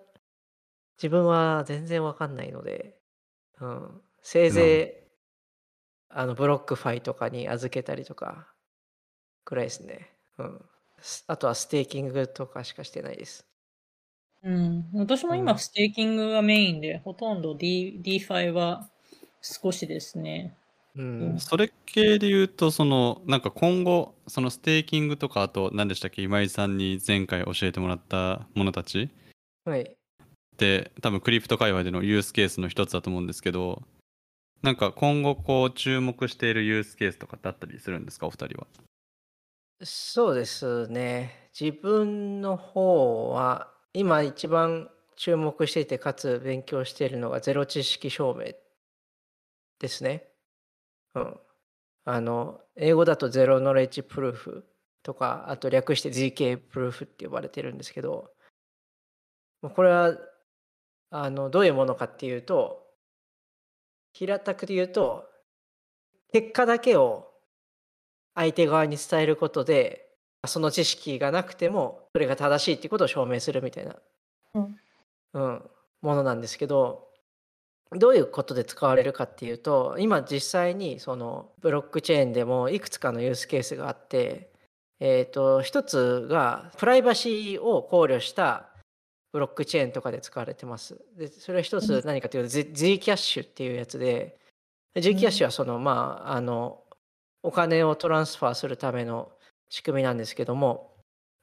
[0.99, 2.97] 自分は全然わかんないので、
[3.61, 5.03] うん、せいぜい、
[6.09, 8.53] あのブロックファイとかに預けたりとか
[9.45, 10.11] くらいですね。
[10.39, 10.65] うん。
[11.01, 13.47] すあとはステーキングとかしかしてないです。
[14.45, 14.91] うん。
[14.95, 18.89] 私も今、うんステーキングがメインで、ほとんど D、DeFi は
[19.41, 20.57] 少しですね。
[20.97, 21.37] うん。
[21.39, 29.11] それ系で言うと、その、なんか今後、そのステーキングとか、あと、何でしたっけ、今井さんに前回教えてもらったものたち？
[29.65, 29.83] はい。
[29.83, 33.83] って、多分クリプト界隈でのユースケースの一つだと思うんですけど、
[34.63, 38.67] なんか今後、こう、注目しているユースケースとかってあったりするんですか、お二人は。
[39.85, 41.49] そうですね。
[41.59, 48.53] 自分の方は、今一番注目していて、かつ勉強しているのがゼロ知識証明
[49.79, 50.29] ですね。
[51.15, 51.41] うん。
[52.05, 54.67] あの、英語だとゼロノレッジプルーフ
[55.03, 58.33] とか、あと略して ZK プルーフって呼ばれてるんですけど、
[59.63, 60.17] これは、
[61.11, 62.87] あの、どういうものかっていうと、
[64.13, 65.29] 平たく言うと、
[66.33, 67.33] 結果だけを
[68.35, 70.12] 相手側に伝えることで
[70.47, 73.97] その知識がなくてもそれが正しいっていうことを証明するみたいな、
[74.55, 74.77] うん。
[75.35, 75.63] うん。
[76.03, 77.09] ものなんですけど
[77.93, 84.51] どういうことで使われるかっていうと今実際にそのブロックチェーンでもいくつかのユースケースがあって、
[84.99, 88.71] えー、と一つがプライバシーを考慮した
[89.33, 91.01] ブロックチェーンとかで使われてます。
[91.17, 94.39] でそれは一つ何かというと Z- Zcash っていうやつで
[94.97, 96.83] Zcash はそのまああの
[97.43, 99.33] お金をトランスファーするための
[99.73, 100.93] 仕組みなんですけども、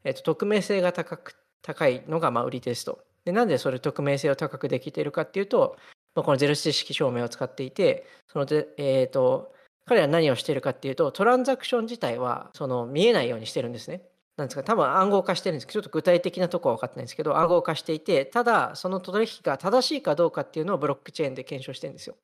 [0.04, 3.00] えっと、匿名性が高く高いのがまあ売りですと。
[3.26, 5.78] でなんでそれ匿名性を高くできているかっていうと、
[6.14, 9.52] まあ、このゼロ知識証明を使っていてそので、えっと
[9.88, 14.04] 彼ら何をしているかっていうとトランザクション自体はその見えないようにしてるんですね。
[14.38, 22.16] なんですか多分暗号化してるんですけどちょっと具体的なところは分かってないんですけど暗号化していてただその取引が正しいかどうかっていうのをブロックチェーンで検証してるんですよ。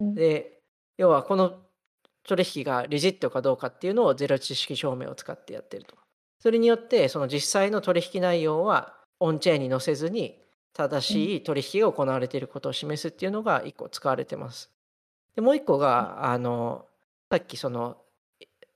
[0.00, 0.58] うんで
[0.98, 1.60] 要はこの
[2.26, 5.96] 取引がレジットかどうかっていうのをゼロ知識証明を使ってやってると。
[6.38, 10.40] それによってその実際の取引内容はオンチェーンに載せずに
[10.72, 14.70] 正しい取引が行われていることを示すっていうのが一個使われてます。
[15.34, 16.86] でもう一個があの
[17.30, 17.98] さっきその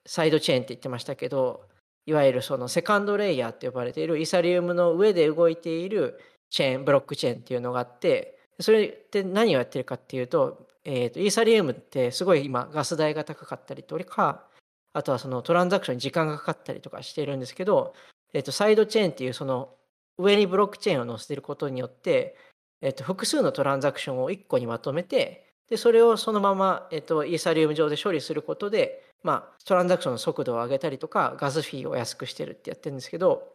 [0.07, 1.63] サイドチェーンって言ってましたけど
[2.07, 14.45] いわゆるそのセカンドレイヤーって呼ばれているイーサリウムの上で動いているチェーンブロックチェーンっていうのがあってそれって何をやってるかっていうと,、えー、とイーサリウムってすごい今ガス代が高かったりとか
[14.93, 17.95] あとはそのトランザクションに時間がかかったりとかしてるんですけど、
[18.33, 19.75] えー、とサイドチェーンっていうその
[20.19, 22.37] 上にブロックチェーンを載せてることによって、
[22.81, 33.55] えっと、複数のトランザクションを1個にまとめて、で、それをそのまま、えっと、イーサリウム上で処理することで、まあ、トランザクションの速度を上げたりとか、ガスフィーを安くしてるってやってるんですけど、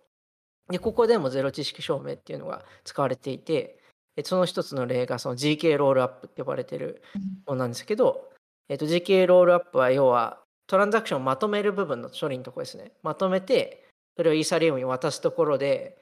[0.70, 3.79] で、ここでもゼロ知識証明っていうのが使われていて、
[4.24, 7.02] その一つの例がその GK ロールアップって呼ばれてる
[7.46, 8.30] ものなんですけど、
[8.70, 12.92] えっと、GK ロールアップは要はトランザクションをまとめる部分の処理のところですね。
[13.02, 15.98] まとめて、それをイーサリウムに渡すところで、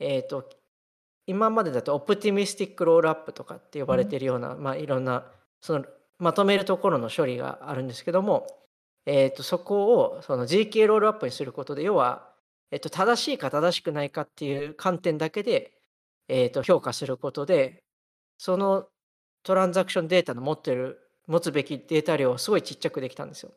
[0.00, 0.48] えっと、
[1.26, 5.26] 今までだとオプティミスティックロールアップとかって呼ばれてるような、まあ、いろんな
[5.60, 5.84] その
[6.18, 8.46] まとめるところの処理があるんですけども、
[9.06, 12.28] えー、とそこをその GK ロールアップにすることで要は、
[12.70, 15.72] えー、と正しいか正しくないかっていう観点だけで、
[16.28, 17.82] えー、と評価することで
[18.38, 18.86] その
[19.42, 23.52] トランザクションデータの持ってる持つべきデータ量をすごいちっちゃくできたんですよ。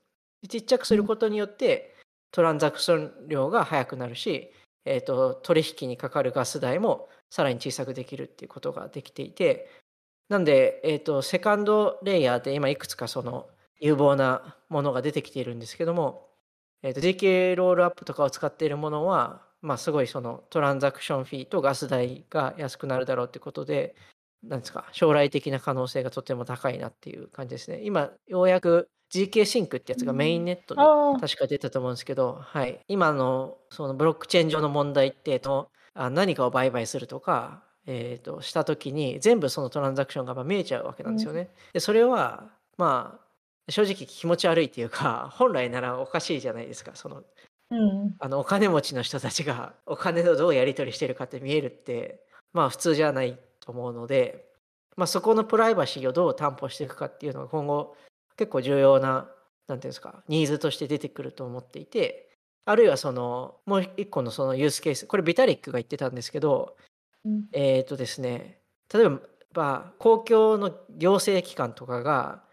[0.50, 1.96] ちっちゃくすることによって
[2.32, 4.52] トランザクション量が速くなるし、
[4.86, 9.70] えー、と取引にかかるガス代もさらに小さくできるっていうことができていて
[10.32, 13.50] なんで、えーと、セカンドレイヤーで今いくつかその
[13.82, 16.30] 有望なものが出てきているんですけども、
[16.84, 23.96] えーと、GK ロールアップとかを使っているものは、まあ、すごいそのトランザクションフィーとガス代が安くなるだろうってことで、
[24.44, 27.82] なんですか、将来的な可能性がとても高いなっていう感じですね。
[27.84, 30.74] 今、ようやく GK シンクってやつがメインネット
[31.14, 41.50] に確か出たと思うんですけど、はい、今のそのブロックチェーン上の問題ってとあ何かを売買するとか、えー、とした時に全部そのトランザクションが見えちゃうわけなんですよね。
[41.74, 47.24] でそれはまあ正直気持ち悪いっていうか本来ならおかしいじゃないですかその,、
[47.72, 52.22] うん、あのお金持ちの人たちがお金をどうやり取りしてるかって見えるって
[52.54, 54.46] まあ普通じゃないと思うので、
[54.98, 57.96] まあ、そこのプライバシーをどう担保していくかっていうのが今後
[58.36, 59.30] 結構重要な何て
[59.68, 62.30] 言うんですかニーズとして出てくると思っていて
[62.66, 66.76] あるいはそのもう一個のそのユースケースこれビタリックが言ってたんですけど、
[67.24, 68.60] うん、えっ、ー、とですね
[68.94, 69.10] 例え
[69.54, 72.44] ば公共の行政機関とかが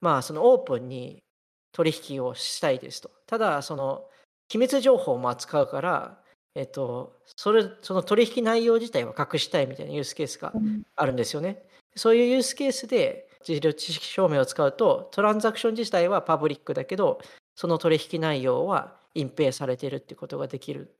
[0.00, 1.24] まあそのオープンに
[1.72, 3.10] 取引をしたいですと。
[3.26, 4.07] ただその
[4.48, 6.18] 機密情報も扱うから
[6.54, 10.52] えっ、ー、とそれその取引内容自体は隠したいみたいなユースケースが
[10.96, 11.62] あるんですよね、
[11.94, 17.20] そういうユースケースで治療知識証明を使うとトランザクション自体はパブリックだけど
[17.54, 20.94] その取引内容は隠蔽されてるってことができる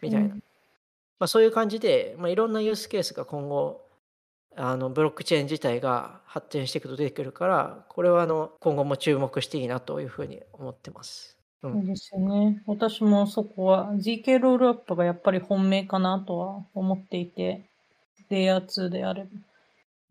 [0.00, 0.42] みたいな、うん、
[1.18, 3.84] まあ、そういう感じで、まあ、いろんなユースケースが今後
[4.56, 11.36] あのブロックチェーン自体が発展していくと出てくるからこれはあの今後も注目していいなというふうに思ってます。
[11.68, 12.62] うん、そうですよね。
[12.66, 17.64] 私もそこは GK ロールアップがやっぱり本命かなとは思っていて、
[18.30, 19.28] レイヤー2であれば。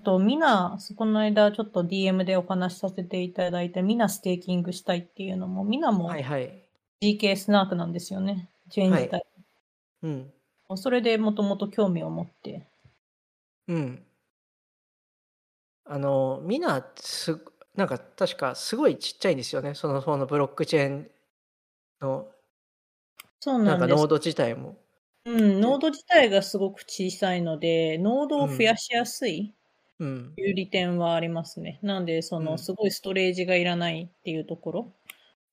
[0.04, 6.12] と、ミナ、そこの間ちょっと DM でお話しさせていただいたミナステーキングしたいっていうのも、ミナも
[7.02, 8.50] GK スナークなんですよね。
[8.70, 9.12] チェーン自体。
[9.12, 9.24] はい、
[10.04, 10.32] うん。
[10.76, 12.68] それでもともと興味を持って。
[13.68, 14.04] うん。
[15.86, 17.40] あの、ミナす、
[17.76, 19.74] なんか確かすごいちっちゃいんですよね。
[19.74, 21.10] その、そのブロックチェーン
[22.04, 22.28] の、
[23.40, 23.80] そうなんです。
[23.80, 24.78] なんかノード自体も。
[25.26, 29.54] うん、ノード自体がすごく小さいので、ノードを増やしやすい。
[30.00, 31.80] うん、いう利点はありますね。
[31.82, 34.94] なんで、その、すごいストレージがいらないっていうところ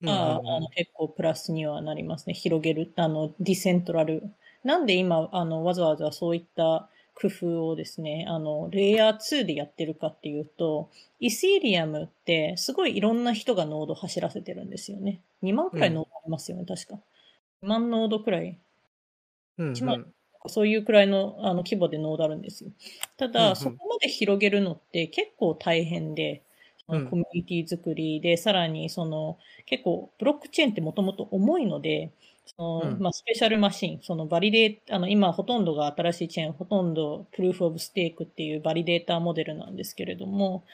[0.02, 2.34] が、うん、あの結構プラスにはなりますね。
[2.34, 4.22] 広げる、あの、 decentral。
[4.64, 6.88] なんで今、あの、わざわざそういった
[7.20, 15.20] 工夫をですね、あの、レイヤー2でやってるかっていうと、イーサリアムってすごいいろんな人がノード走らせてるんですよね。
[15.42, 16.98] 2万くらいノードありますよね、うん、確か。
[17.62, 18.58] 2万ノードくらい。
[19.58, 20.06] 1万、
[20.46, 22.70] そういうくらいのあの規模でノードあるんですよ。
[23.18, 26.42] ただ、うんうん、そこまで広げるのって結構大変で、
[26.88, 32.10] コミュニティ作りで、さらにその結構ブロックチェーンってもともと重いので、
[32.46, 40.64] その、うん、まあ、スペシャルマシン、そのバリデーあの、今ほとんどが新しいチェーン、ほとんどプルーフオブステークっていうバリデータモデルなんですけれども、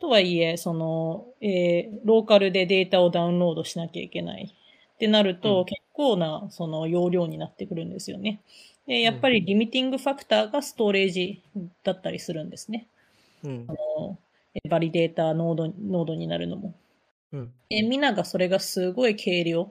[0.00, 4.54] とはいえ、その、えー、ローカルでデータをダウンロードしなきゃいけない
[4.94, 8.40] ってなると、結構なその容量になってくるんですよね。
[8.86, 11.42] で、やっぱりリミティングファクターがストーレージ
[11.84, 12.86] だったりするんですね。
[13.44, 14.18] うん、あの
[14.68, 16.74] バリデータノードノードになるのも。
[17.32, 19.70] うん、えみんながそれがすごい軽量。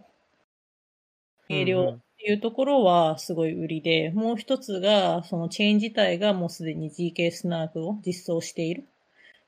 [1.49, 8.87] 軽量っていうところはすごい売りで、もう一つが、そのチェーン自体がもうすでに GK スナークを実装している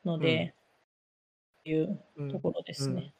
[0.03, 0.53] ので、
[1.65, 1.99] うん、いう
[2.31, 3.13] ところですね。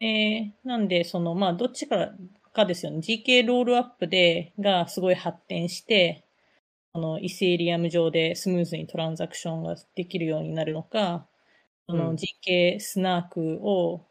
[0.00, 2.14] うん、えー、なんで、その、まあ、どっちから
[2.58, 2.98] かですよね。
[2.98, 6.24] GK ロールアップで、がすごい発展して、
[6.92, 11.26] あの、イセーリアム上でスムーズにトランザクションができるようになるのか、
[11.88, 14.04] その GK スナークを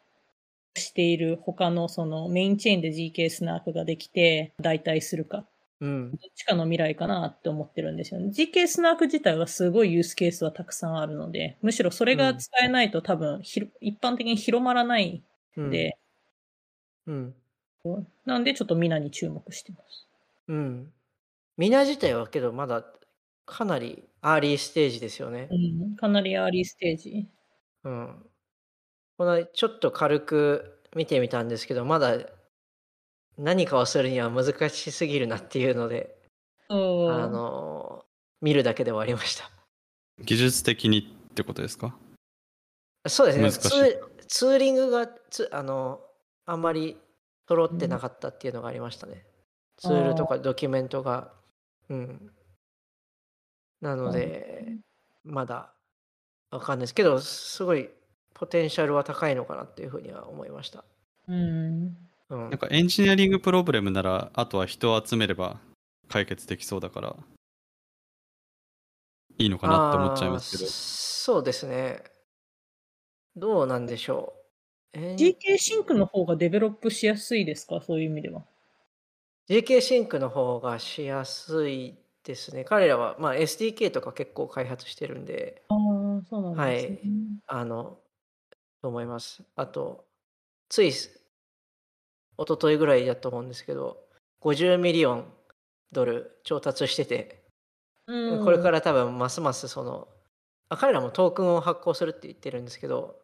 [0.77, 5.47] している他のそのメインチェーンで GK スナークができて代替するかっ
[5.79, 6.11] うん。
[6.11, 8.29] どっちかの未来かなって思ってるんですよね。
[8.29, 15.23] GK スナーク自体はすごいユースケースはたくさんあるので、むしろそれが使えないと多分一般的に広まらない
[15.55, 15.97] うんんで、
[17.05, 17.35] うん。
[18.25, 20.07] なんでちょっとミナに注目してます。
[20.47, 20.91] うん。
[21.57, 22.85] ミナ自体はけどまだ
[23.45, 25.55] かなりアーリーステージですよねう。
[25.93, 27.27] ん、かなりアーリーステージ。
[27.83, 28.25] うん。
[29.17, 32.17] このちょっと軽く見てみたんですけど、まだ
[33.37, 36.15] 何かをするには難しすぎるなっていうので、
[36.69, 38.05] あの
[38.41, 39.49] 見るだけで終わりました。
[40.23, 41.95] 技術的にってことですか？
[43.07, 43.51] そうですね。
[43.51, 46.01] ツーツーリングがつあの
[46.45, 46.97] あんまり
[47.47, 49.25] 揃ってなかったっていうのがありましたね。
[49.77, 51.31] ツールとかドキュメントが。
[51.89, 52.31] うん。
[53.79, 54.75] なので、
[55.23, 55.71] まだ
[56.49, 57.89] わかんないですけど、すごい
[58.37, 60.83] ポテンシャルは高いのかなっていうふうには思いました。
[61.27, 61.97] うん。
[62.29, 65.59] うんなんかエンジニアリングプロブレムならあとは人を集めれば
[66.09, 67.15] 解決できそうだから
[69.37, 72.03] いいのかなって思っちゃいますけどそうですね。
[73.35, 74.33] どうなんでしょ
[74.93, 74.97] う。
[74.99, 77.81] えー GK シンクの方がデベロップしやすいですか？
[77.81, 78.43] そういう意味では。
[79.49, 82.65] GK シンクの方がしやすいですね。
[82.65, 85.77] 彼らは、まあ、SDK とか結構開発してるんで、ああ、
[86.29, 86.99] そうなんですね。
[87.47, 87.99] あの、
[88.81, 89.43] と思います。
[89.55, 90.05] あと、
[90.69, 91.09] つい、一
[92.37, 93.97] 昨日ぐらいだと思うんですけど、
[94.41, 95.33] 50ミリオン
[95.91, 97.43] ドル調達してて、
[98.07, 100.07] うんこれから多分ますますその、
[100.69, 103.21] あ彼らもトークンを発行するって言ってるんですけど、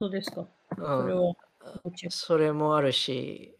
[0.00, 0.42] そうですか。
[0.42, 0.48] うん
[1.02, 1.36] それは、こ
[1.90, 3.56] っちそれもあるし、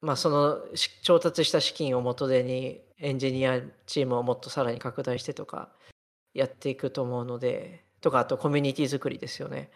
[0.00, 5.72] まあ、そのし調達した資金を元手にエンジニアチームをもっとさらに拡大してとか
[6.34, 9.70] やっていくと思うので、とかあとコミュニティ作りですよね。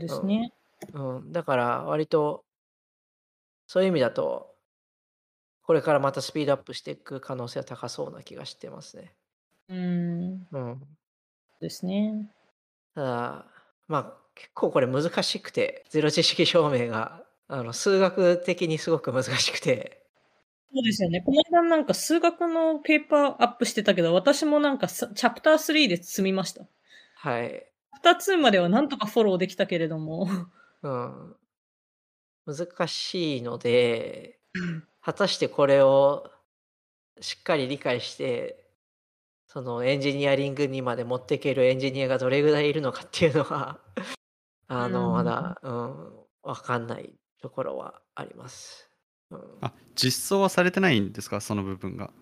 [0.00, 0.52] ですね。
[0.92, 2.44] うん、だから割と
[3.66, 4.54] そういう意味だと
[5.62, 9.14] これからまたスピードアップしていく可能性は高そうな気がしてますね。
[9.68, 10.46] うん。
[10.50, 10.82] うん、
[11.60, 12.28] ですね。
[12.94, 13.46] ただ
[13.86, 20.00] まあ結構これ難しくてゼロ知識証明があの数学的にすごく難しくて
[20.72, 21.20] そうですよね。
[21.22, 26.62] この間なんか数学のペーパーアップしてたけど、私もなんかさチャプター3で積みました。
[26.62, 26.68] チ
[27.16, 30.28] はい、ャプター2まではなんとかフォローできたけれども。
[30.82, 31.36] うん、
[32.46, 34.38] 難しいので
[35.02, 36.30] 果たしてこれを
[37.20, 38.64] しっかり理解して
[39.46, 43.80] そのエンジニアリングにまで持っていけるエンジニアがどれぐらいいるのかっていうのは
[44.68, 48.88] あのうんまだ、うん、分かんないところはあります。
[49.30, 51.40] うん、あ実装はされてないんですか？
[51.40, 52.12] その部分が。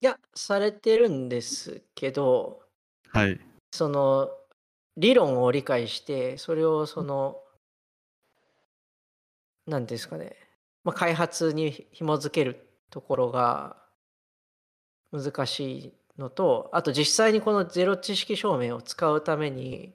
[0.00, 2.62] いやされてるんですけど
[3.08, 3.40] はい。
[3.72, 4.30] その
[4.98, 7.38] 理論を理解してそれをその
[9.66, 10.34] 何ですかね、
[10.82, 13.76] まあ、開発に紐づけるところが
[15.12, 19.94] 難しいのとあと実際にこのゼロ知識証明を使うために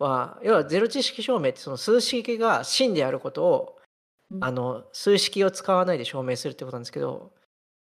[0.00, 3.78] は要はゼロ知識証明ってその数式が真であることを
[4.32, 7.32] うんあの数式を使わないで証明するってことなんですけど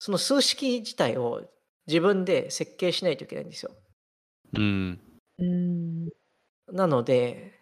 [0.01, 1.43] その数式自体を
[1.87, 3.71] 自分で設計しないといけないんですよ。
[4.55, 5.01] うん
[5.41, 5.80] うん。
[6.73, 7.61] なので、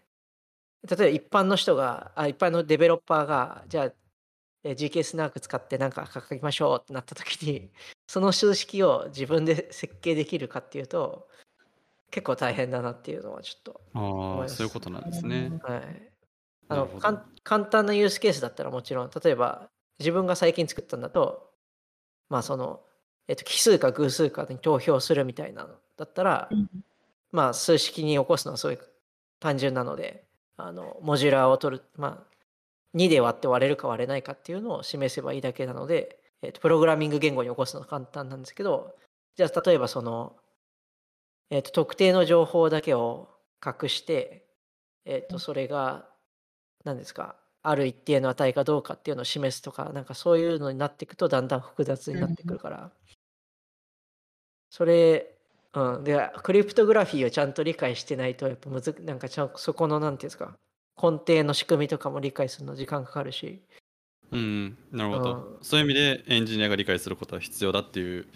[0.88, 3.92] 例えば一般の人が、あ一般のデベロッパーが、じゃあ、
[4.64, 7.70] えー GK スナーク使ってなんか書きましょうってなった時に、
[8.06, 11.28] その数式を自分で設計できるかっていうと、
[12.10, 14.56] 結構大変だなっていうのはちょっと、ああいます。
[14.56, 15.58] そういうことなんですね。
[15.62, 16.12] はい。
[16.70, 16.86] あの
[17.44, 21.50] 簡単なユースケースだったらもちろん、例えば自分が最近作ったんだと、
[22.28, 22.84] まあその、
[23.26, 26.68] えっと、奇数か偶数かに投票するみたいなのだったら、うん。
[27.30, 28.78] まあ数式に起こすのはすごい
[29.40, 30.24] 単純なので、
[30.56, 32.38] あのモジュラーを取る、まあ
[32.94, 38.96] 2で割って割れるか割れないかっていうのを示せばいいだけなので、えっと、プログラミング言語に起こすのは簡単なんですけど、
[39.36, 40.36] じゃあ例えばその、
[41.50, 43.28] えっと、特定の情報だけを
[43.64, 44.46] 隠して、
[45.04, 46.08] えっと、それが
[46.84, 52.92] 何ですかある一定の値かどうかっていうのを示すとかなんかそういうのになっていくとだんだん複雑になってくるから、
[54.70, 55.37] それ、
[55.74, 60.56] うん、でクリプトグラフィーをちゃんと理解してないとやっぱむずなんかちゃんそこのなんていうんですか
[61.00, 63.62] 根底の仕組みとかも理解するの時間かかるし。
[64.30, 65.64] うんなるほど、うん。
[65.64, 68.26] そういう意味でエンジニアが理解することは必要だっていう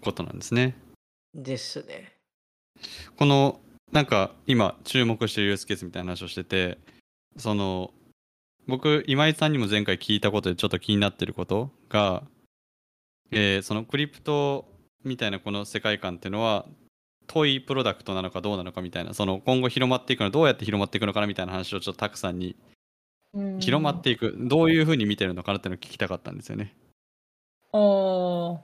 [0.00, 0.74] ことなんですね。
[1.34, 2.16] ですね。
[3.16, 3.60] この
[3.92, 6.78] なんか今注目してるユースケースみたいな話をしてて
[7.36, 7.92] その
[8.66, 12.22] 僕今井さんにも前回聞いたことでちょっと気になってることが、
[13.30, 14.71] えーそのクリプト
[15.04, 16.66] みたいなこの世界観っていうのは
[17.26, 22.56] 遠いプロダクトなのかどうなのかみたいなその今後広まっていくのはどうやって広まっていくのかなみたいな話をちょっとたくさんに
[23.60, 26.74] 広まっていくどういうふうに見てるのかなっていうのを聞きたかったんですよね。
[27.72, 28.60] ああ。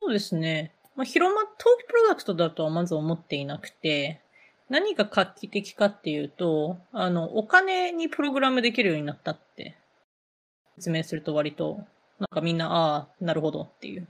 [0.00, 0.72] そうですね。
[0.94, 4.22] まあ、広ま、トークプロダクトだとはまず思っていなくて、
[4.70, 9.76] 何が画期的かっていうと、あの、お金にプログラムできるようになったって
[10.76, 11.80] 説明すると割と、
[12.18, 14.08] なんかみんな、ああ、なるほどっていう。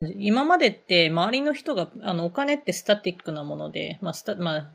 [0.00, 4.70] 今までって周りの人が、あの、お金ってスタティックなもので、まあ、スタ、ま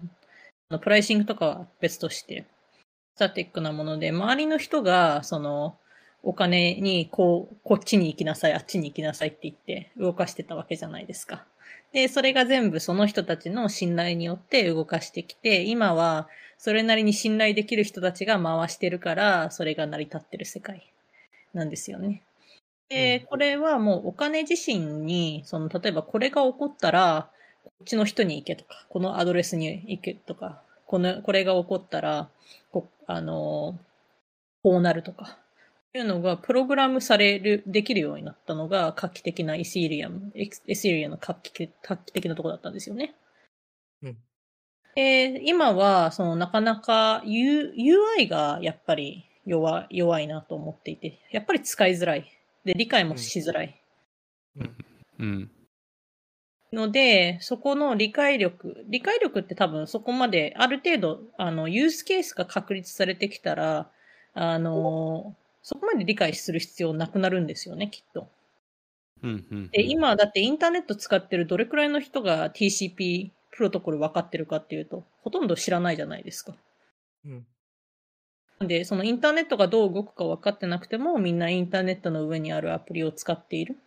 [0.70, 2.46] あ、プライシングとかは別として、
[3.16, 5.78] スタティックなもので、周りの人が、その、
[6.24, 11.46] お金に、こう、こっちに行きなさい、あっちに行きなさいって言って動かしてたわけじゃないですか。
[11.92, 20.92] で、それが全部その人たちの信頼によって動かしてきて、今はそれなりに信頼できる人たちが回してるから、それが成り立ってる世界
[21.54, 22.24] なんですよね。
[22.90, 27.30] で、これはもうお金自身に、その、例えばこれが起こったら、
[27.64, 32.30] こっちの人に行けとか、このアドレスに行けとか、この、これが起こったら、
[32.72, 33.80] こあの、
[34.64, 35.40] こうなるとか、
[35.96, 43.16] いうのがプログラムされる、できるようになったのが画期的なイシリアム、エシリアの画期画期的なところだったんですよね。
[44.02, 44.18] うん。
[44.96, 47.74] で、今は、そのなかなか U
[48.20, 52.26] UI がやっぱり弱弱いなと思っていて、やっぱり使いづらい。
[52.66, 53.82] で、理解もしづらい。
[54.58, 54.76] うん。
[55.20, 55.52] うん。
[56.74, 63.90] ので、そこの理解力、理解力って多分そこまである程度、あの、ユースケースが確立されてきたら、
[64.34, 68.28] あの、そこまで理解する必要なくなるんですよね、きっと。
[69.22, 76.54] うんうん、で今、だってインターネット使ってるどれくらいの人が TCP プロトコル分かってるかっていうと、ほとんど知らないじゃないですか。
[77.26, 77.46] うん。
[78.68, 83.78] で、そのインターネットがどう動くか分かってなくても、みんなインターネットの上にあるアプリを使っている。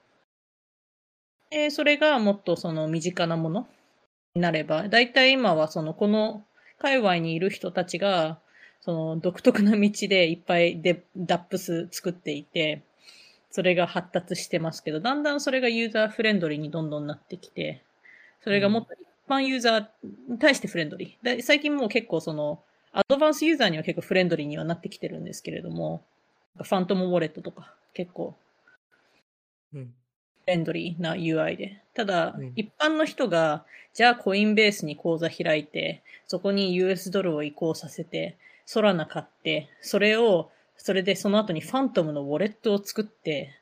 [1.51, 3.68] で、それがもっとその身近なもの
[4.35, 6.45] になれば、だいたい今はそのこの
[6.79, 8.39] 界隈にいる人たちが、
[8.81, 12.83] その独特な道でいっぱいでダップス作っていて、
[13.51, 17.83] それが発達してますけど、だんだんそれがユーザーフレンドリーにどんどんなってきて、
[18.43, 18.99] それがもっと一
[19.29, 19.87] 般ユーザー
[20.29, 21.43] に対してフレンドリー。
[21.43, 22.61] 最近もう結構その、
[22.97, 26.03] アドバンスユーザーには結構フレンドリーにはなってきてるんですけれども、
[26.57, 28.34] ファントムウォレットとか結構、
[29.70, 29.86] フ
[30.47, 31.82] レンドリーな UI で。
[31.92, 43.61] ただ、うん、一般の人が、じゃあコインベースに口座開いて、そこに US ドルを移行させて、ソラナ買って、それを、それでその後にファントムのウォレットを作って、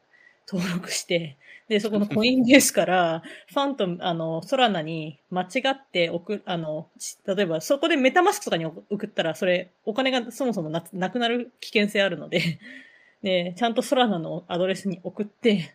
[0.51, 1.37] 登録して、
[1.69, 6.89] で、そこのコインベースから、ファントム、あの、ソラナに間違って送、あの、
[7.27, 12.59] 例えばそこでメタマスクとかに送ったら、それ、お金がそもそもななくなる危険性あるので、
[13.23, 15.75] で、ちゃんとソラナのアドレスに送って、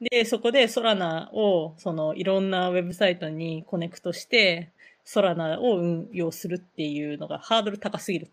[0.00, 4.70] で、そこでソラナを、その、いろんなウェブサイトにコネクトして、
[5.04, 8.30] ソラナを運用するっていうのがハードル高すぎる。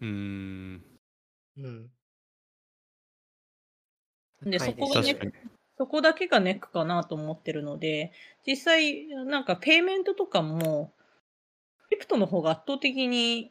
[0.00, 0.82] うーん。
[1.56, 1.90] うん。
[4.44, 5.16] で、そこがね、
[5.76, 8.12] そこだけがネックかなと思ってるので、
[8.46, 10.92] 実際、なんかペイメントとかも、
[11.88, 13.50] クリプトの方が圧倒的に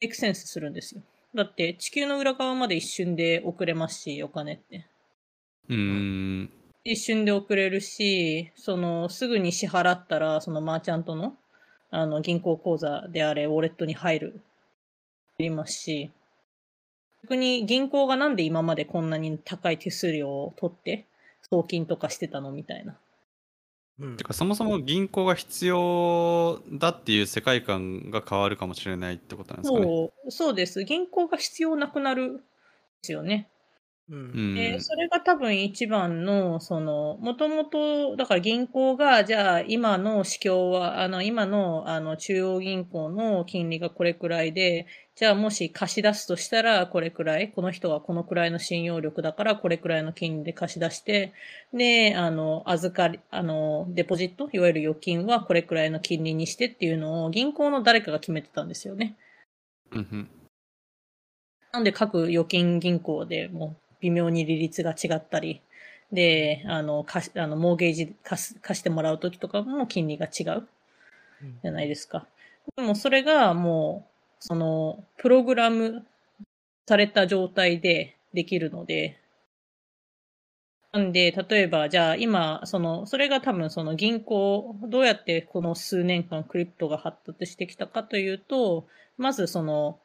[0.00, 1.02] エクセンスするんですよ。
[1.34, 4.86] だって地球の裏側まで一瞬で送れますし、お金って。
[5.68, 6.50] うん。
[6.84, 11.36] 一瞬で送れるし、その、すぐに支払ったら、そのマーチャントの
[11.90, 14.40] あの、銀行口座であれ、ウォレットに入る、
[15.38, 16.10] いりますし、
[17.22, 21.06] 逆に銀行がなんで今までこんなに高い手数料を取って
[21.50, 22.96] 送金とかしてたのみたいな。
[24.00, 29.84] うん、てかそもそも銀行が必要だっていう世界観が変わるかもしれないってことなんですかね。
[29.84, 30.84] そうそうです。
[30.84, 32.42] 銀行が必要なくなるんで
[33.02, 33.48] すよね。
[34.10, 51.34] うん、で、それが多分一番の、その、もともと、だから銀行が、じゃあ今の市況は、あの、今の、あの、中央銀行の金利がこれくらいで、じゃあもし貸し出すとしたら、これくらい、この人はこのくらいの信用力だから、これくらいの金利で貸し出して、
[51.74, 59.16] で、あの、預かり、あの、デポジット、いわゆる預金はこれくらいの金利にしてっていうのを、銀行の誰かが決めてたんですよね。
[59.90, 60.30] うん、
[61.72, 65.62] なんで各預金銀行でも微妙に利率が違ったり、
[66.12, 70.68] で、あの、貸あの、モーゲージ貸貸してもらうときとかも金利が違う
[71.62, 72.26] じゃないですか。
[72.76, 76.06] でもそれがもう、その、プログラム
[76.86, 79.18] された状態でできるので、
[80.92, 88.86] なんで、例えば、じゃあ今、その、それが多分その銀行、どうやってこの数年間クリプトが発達してきたかというと、
[89.18, 89.98] まずその、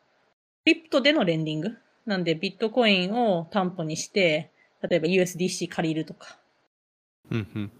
[0.66, 1.78] クリプトでのレンディング。
[2.06, 4.51] なんで、ビットコインを担保にして、
[4.82, 6.38] 例えば USDC 借りるとか。
[7.32, 7.72] うんうん。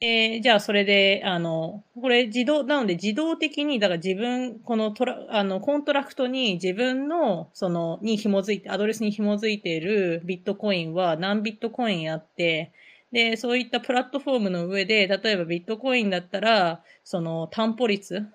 [0.00, 12.72] えーじゃあそれで、あの、これ自動、なので自動的に、だから自分、このトラ、あの、コントラクトに自分の、その、に紐づいて、アドレスに紐づいているビットコインは何ビットコインあって、
[13.10, 18.32] で、そういったプラットフォームの上で、例えばビットコインだったら、その、担保率、担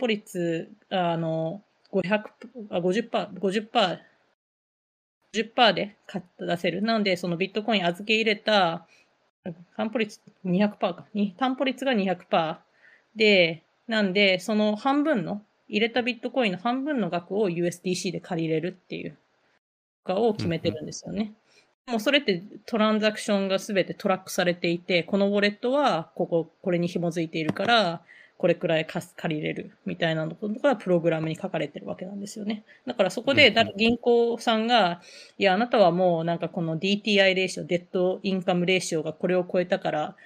[0.00, 1.62] 保率、あの、
[1.92, 2.22] 500、
[2.70, 3.98] あ、50%、50%、
[5.32, 6.82] 50%で買っ出せる。
[6.82, 8.86] なので、そのビットコイン預け入れた、
[9.76, 11.06] 担保率200%か。
[11.38, 12.58] 担保率が200%
[13.16, 19.16] で、なんで、その半分の、入れたビットコインの半分の額を USDC で借りれるっていう、
[20.04, 21.32] かを決めてるんですよね。
[21.86, 28.02] もうそれってトランザクションがすべてトラックされていて、このウォレットはここ、これに紐づいているから、
[28.40, 32.64] これくらい貸す借りれるみたいなのがプログラムに書かれてるわけなんですよね。
[32.86, 35.02] だからそこで銀行さんが、
[35.36, 40.16] いや、あなたはもうなんかこの DTI レーシオ、デッドインカムレーシオがこれを超えたから、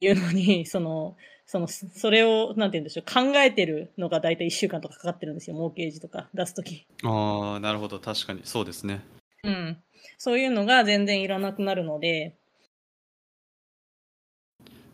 [0.00, 6.86] いうのに、その、その、それを、なんて言うんでしょう、考えてるのが大体1週間とかかかってるんですよ、モーケージとか出すとき。
[7.02, 7.98] ああ、なるほど。
[7.98, 8.42] 確かに。
[8.44, 9.00] そうですね。
[9.42, 9.76] うん。
[10.18, 12.36] そういうのが全然いらなくなるので、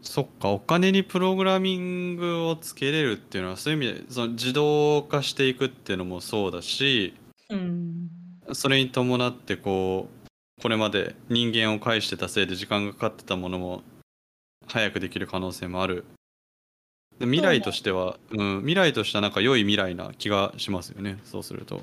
[0.03, 7.15] そっか、お金にプログラミングをつけれるっていうのは、そういう意味で、その自動化していくっていうのもそうだし、
[7.51, 8.11] うん。
[8.55, 13.83] それに伴ってこうこれまで人間を介してたせいで時間がかかってたものも
[14.67, 16.05] 早くできる可能性もある。
[17.19, 21.83] で未来としては、うん、未来としてはなんか良い未来な気がしますよねそうすると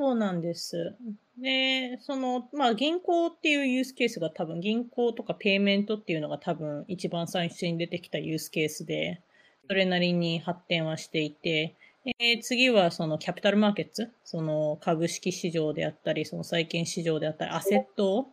[0.00, 0.96] そうなんです。
[1.36, 9.20] で、その、まあ、銀行っていうユースケースが多分、銀行とかペイメントっていうのが多分一番最初に出てきたユースケースで、
[9.68, 11.74] それなりに発展はしていて、
[12.18, 18.26] えー次はそのキャピタルマーケッツ、その株式市場であったり、その債券市場であったり、アセットを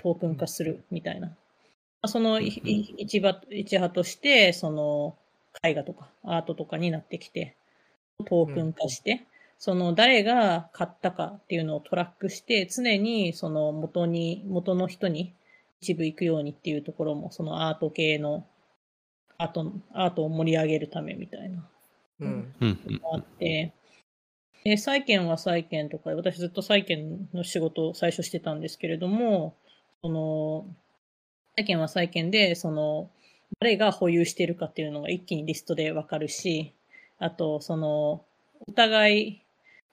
[0.00, 1.26] トークン化するみたいな。
[1.26, 1.34] ま
[2.02, 2.62] あその一
[3.18, 5.16] 派として、その
[5.64, 7.56] 絵画とかアートとかになってきて、
[8.26, 9.26] トークン化して、
[9.60, 15.34] その誰が買ったかっていうのをトラックして、常にその元に、元の人に
[15.82, 18.46] 一部行くようにっていうところも、そのアート系の、
[19.36, 21.68] アート、アートを盛り上げるためみたいな。
[22.20, 22.54] うん。
[23.12, 23.74] あって、
[24.64, 29.54] で債券は債券とか、私ずっと債券の仕事を最初してたんですけれども、
[30.02, 30.66] その、
[31.56, 33.10] 債券は債券で、その、
[33.58, 36.72] 誰が保有しているかっていうのが一気にリストでわかるし、
[37.18, 38.24] あと、その、
[38.66, 39.42] お互い、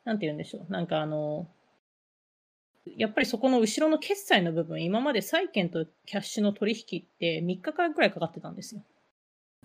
[0.07, 1.49] なんて言うんでしょう、なんかあの、
[2.95, 8.81] やっぱりそこの後ろの決済の部分、今まで債券とキャッシュの取引って3日間くらいかかってたんですよ。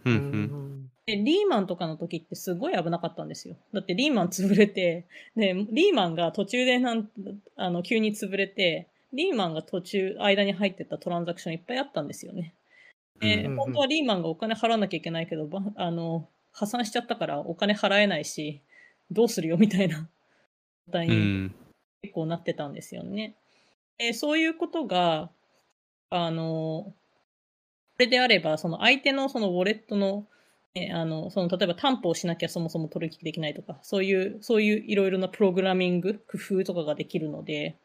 [0.04, 3.54] うんううんんで、リーマンとかの時ってすごい危なかったんですよ。
[3.72, 7.08] だってリーマン潰れて、で、リーマンが途中でなん、
[7.54, 12.52] あの、急に潰れて、リーマンが途中、間に入ってたトランザクションいっぱいあったんですよね。
[13.20, 18.60] で、うん本当はリーマンがお金払わなきゃいけないけど、ばあの、破産しちゃったからお金払えないし、
[19.12, 20.08] どうするよみたいな
[20.92, 21.54] 状態うにん。
[22.02, 23.36] 結構なってたんですよね。
[23.98, 25.30] でそういうことが、
[26.10, 26.94] あの、こ
[27.98, 30.26] れであれば、その相手のそのウォレットの、
[30.74, 37.76] ね、あの、その例えば担保をしなきゃそもそも取引できないとか、そういう、そういういろいろなプログラミング、工夫とかができるので、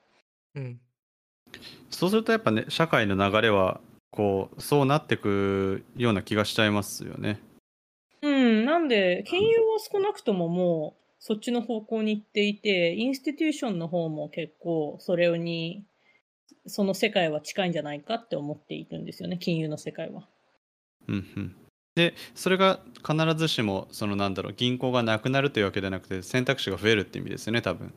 [0.55, 0.79] うん。
[1.89, 3.79] そうするとやっぱね社会の流れは
[4.11, 7.39] こうそうなってくような気がしちゃいますよね。
[8.21, 15.83] うん、なんで、金融は少なくとももう、そっちの方向に行っていて、インスティテューションの方も結構、それに、
[16.65, 20.27] その世界は近いんじゃないかって思っているんですよね、金融の世界は。
[21.07, 21.55] うんうん
[21.95, 27.91] でそれが必ずしもそのなんだろう銀行がなくなるというわけではなくて選択肢が増えるって意味ですよね多分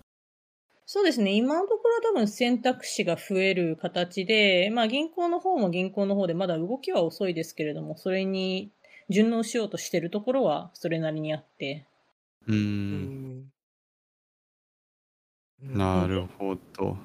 [0.93, 1.31] そうですね。
[1.35, 8.73] 今のところは多分選択肢が増える形で、まあ銀行の方も銀行の方でまだ動きは遅いですけれども、それに
[9.09, 11.87] 順応しようとしてるところはそれなりにあって。
[12.47, 13.51] うーうん。
[15.63, 15.79] ん。
[15.79, 16.97] なるほど。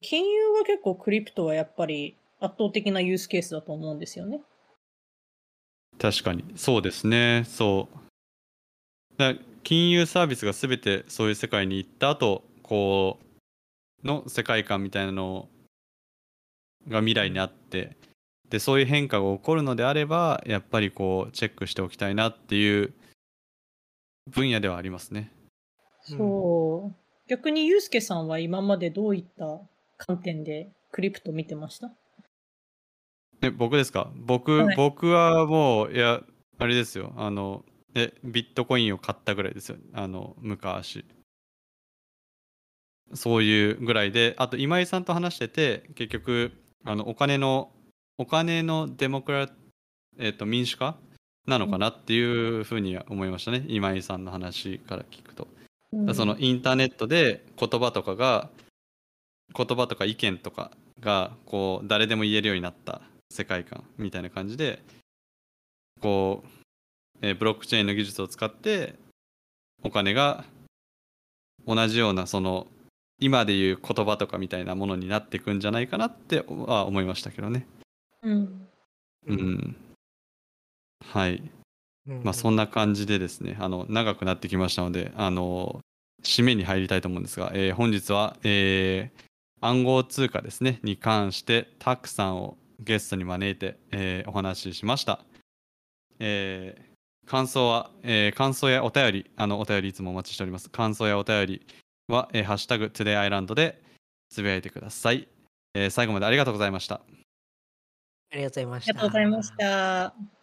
[0.00, 4.40] 金融は結構クリプトはやっぱり圧倒的なユースケースだと思うんですよね。
[5.98, 6.44] 確かに。
[6.56, 7.44] そうですね。
[7.46, 7.98] そう。
[9.16, 13.18] だ金融サービスが全てそういう世界に行った後こ
[14.02, 15.48] うの世界観みたいなの
[16.88, 17.96] が未来にあって
[18.48, 22.92] でそういう変化が起こるのであればやっぱりこうチェックしておきたいなっていう
[24.30, 25.32] 分野ではありますね。
[26.10, 26.94] うんそう。
[27.28, 29.60] 逆にユースケさんは今までどういった
[29.96, 31.92] 観点でクリプト見てました？
[33.40, 34.10] え僕ですか？
[34.16, 34.76] 僕、はい。
[34.76, 36.20] 僕はもういや
[36.58, 37.12] あれですよ。
[37.16, 37.64] あの
[37.94, 39.76] えビットコインを買ったぐらいですよ。
[39.92, 41.04] あの昔。
[43.14, 46.52] そういうぐらいであと今井さんと話してて結局
[46.84, 47.70] あのお金の
[48.18, 49.48] お金のデモクラ
[50.18, 50.96] えっと民主化
[51.46, 52.20] なのかなってい
[52.60, 55.48] うふうには思いましたね、今井さんの話から聞くと。
[55.92, 58.48] うんそのインターネットで言葉とかが
[59.54, 60.70] 言葉とか意見とか
[61.00, 64.82] がこう誰でも言えるようになった世界観みたいな感じで
[66.00, 66.48] こう、
[67.20, 68.94] えーブロックチェーンの技術を使って
[69.84, 70.44] お金が
[71.66, 72.66] 同じようなその
[73.20, 77.66] 今でいう言葉とかみたいなものになっていくんじゃないかなっては思いましたけどね。
[78.22, 78.66] うん。
[79.28, 79.76] うん、
[81.02, 81.42] はい。
[82.08, 85.80] うんまあそんな感じでですね、あの長くなってきましたので、あの
[86.24, 89.22] 締めに入りたいと思うんですが、えー本日は、えー
[89.64, 95.20] 暗号通貨ですねに関してたくさんをゲストに招いて、えーお話ししました。
[96.18, 96.92] えー
[97.28, 100.68] 感想は、えー感想やお便り、あのお便りいつもお待ちしております。
[100.70, 101.66] 感想やお便り
[102.08, 103.80] は、えーハッシュタグ TodayIsland で
[104.28, 105.28] つぶやいてください。
[105.74, 106.96] えー最後までありがとうございました。
[106.96, 107.00] あ
[108.36, 108.90] りがとうございました。
[108.90, 110.41] ありがとうございました。